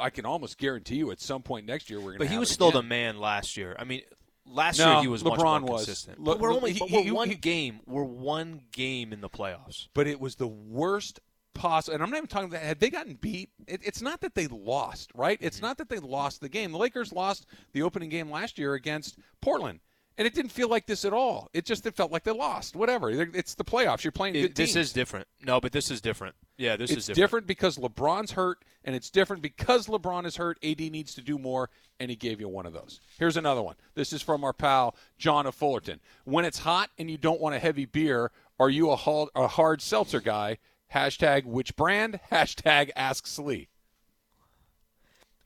[0.00, 2.24] I can almost guarantee you at some point next year we're going to.
[2.24, 3.76] but he was still the man last year.
[3.78, 4.02] I mean,
[4.44, 5.84] last No, year he was much LeBron more was.
[5.84, 6.18] consistent.
[6.18, 7.80] Le- but we're only he- but we're he- one he- game.
[7.86, 9.86] We're one game in the playoffs.
[9.94, 11.20] But it was the worst
[11.54, 11.94] possible.
[11.94, 13.50] And I'm not even talking about had they gotten beat.
[13.68, 15.38] It, it's not that they lost, right?
[15.40, 15.66] It's Mm-hmm.
[15.66, 16.72] not that they lost the game.
[16.72, 19.78] The Lakers lost the opening game last year against Portland.
[20.20, 21.48] And it didn't feel like this at all.
[21.54, 22.76] It just it felt like they lost.
[22.76, 23.08] Whatever.
[23.08, 24.04] It's the playoffs.
[24.04, 25.26] You're playing It- this is different.
[25.40, 26.36] No, but this is different.
[26.58, 27.08] Yeah, this it's is different.
[27.08, 30.58] It's different because LeBron's hurt, and it's different because LeBron is hurt.
[30.62, 33.00] AD needs to do more, and he gave you one of those.
[33.18, 33.76] Here's another one.
[33.94, 36.00] This is from our pal John of Fullerton.
[36.24, 39.46] When it's hot and you don't want a heavy beer, are you a hard, a
[39.46, 40.58] hard seltzer guy?
[40.94, 42.20] Hashtag which brand?
[42.30, 43.68] Hashtag ask Slee.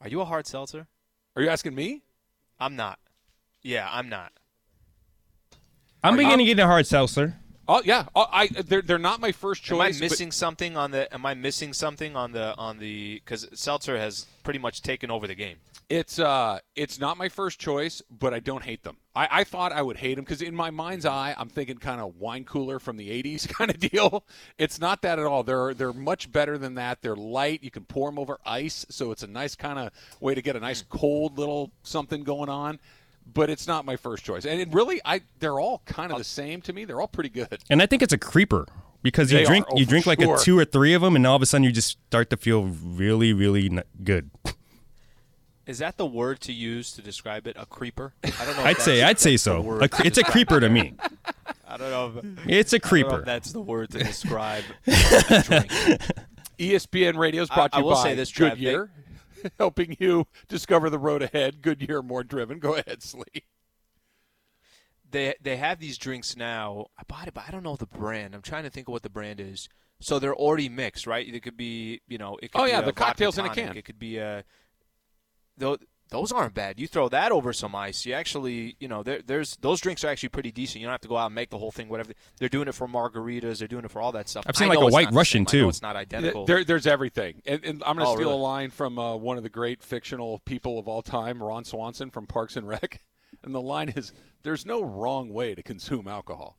[0.00, 0.88] Are you a hard seltzer?
[1.36, 2.02] Are you asking me?
[2.58, 2.98] I'm not.
[3.62, 4.32] Yeah, I'm not.
[6.04, 7.36] I'm beginning to get a hard seltzer.
[7.66, 9.74] Oh yeah, oh, I they're they're not my first choice.
[9.74, 11.12] Am I but- missing something on the?
[11.12, 13.22] Am I missing something on the on the?
[13.24, 15.56] Because seltzer has pretty much taken over the game.
[15.88, 18.98] It's uh, it's not my first choice, but I don't hate them.
[19.14, 22.00] I, I thought I would hate them because in my mind's eye, I'm thinking kind
[22.00, 24.24] of wine cooler from the '80s kind of deal.
[24.58, 25.42] It's not that at all.
[25.42, 27.00] They're they're much better than that.
[27.00, 27.62] They're light.
[27.62, 29.90] You can pour them over ice, so it's a nice kind of
[30.20, 32.78] way to get a nice cold little something going on.
[33.32, 36.18] But it's not my first choice, and it really, I they're all kind of uh,
[36.18, 36.84] the same to me.
[36.84, 37.58] They're all pretty good.
[37.70, 38.66] And I think it's a creeper
[39.02, 40.36] because you They drink are, oh, you drink like sure.
[40.36, 42.36] a two or three of them, and all of a sudden you just start to
[42.36, 44.30] feel really, really good.
[45.66, 47.56] Is that the word to use to describe it?
[47.58, 48.12] A creeper?
[48.22, 48.64] I don't know.
[48.64, 49.80] I'd say I'd say so.
[49.80, 50.94] A cre- it's a creeper to me.
[51.66, 52.12] I don't know.
[52.18, 53.18] If, It's a I don't know creeper.
[53.20, 54.62] if that's the word to describe.
[54.86, 55.72] a drink.
[56.58, 58.90] ESPN Radio is I- brought to I you will by say this, Trav, Goodyear,
[59.58, 61.62] helping you discover the road ahead.
[61.62, 62.58] Goodyear, more driven.
[62.58, 63.44] Go ahead, Slee.
[65.10, 66.86] they they have these drinks now.
[66.98, 68.34] I bought it, but I don't know the brand.
[68.34, 69.68] I'm trying to think of what the brand is.
[70.00, 71.26] So they're already mixed, right?
[71.26, 73.54] It could be, you know, it could Oh, be yeah, a the cocktails in a
[73.54, 73.76] can.
[73.76, 74.44] It could be a.
[75.56, 75.78] Those
[76.14, 76.78] those aren't bad.
[76.78, 78.06] You throw that over some ice.
[78.06, 80.80] You actually, you know, there, there's those drinks are actually pretty decent.
[80.80, 81.88] You don't have to go out and make the whole thing.
[81.88, 84.44] Whatever they're doing it for margaritas, they're doing it for all that stuff.
[84.46, 85.62] I've seen I like a White Russian, same.
[85.62, 85.68] Too.
[85.68, 86.46] it's not identical.
[86.46, 87.42] There, there's everything.
[87.44, 88.38] And, and I'm going to Oh, steal really?
[88.38, 92.10] a line from uh, one of the great fictional people of all time, Ron Swanson
[92.10, 93.00] from Parks and Rec.
[93.42, 94.12] And the line is
[94.44, 96.56] There's no wrong way to consume alcohol.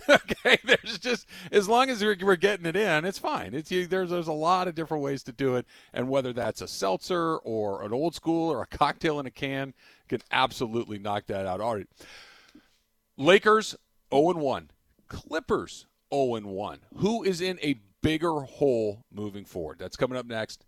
[0.08, 3.54] okay, there's just as long as we're, we're getting it in, it's fine.
[3.54, 6.60] It's you, there's there's a lot of different ways to do it, and whether that's
[6.60, 9.74] a seltzer or an old school or a cocktail in a can,
[10.08, 11.60] can absolutely knock that out.
[11.60, 11.88] All right,
[13.16, 13.74] Lakers
[14.12, 14.70] 0 and 1,
[15.08, 16.78] Clippers 0 and 1.
[16.96, 19.78] Who is in a bigger hole moving forward?
[19.78, 20.64] That's coming up next.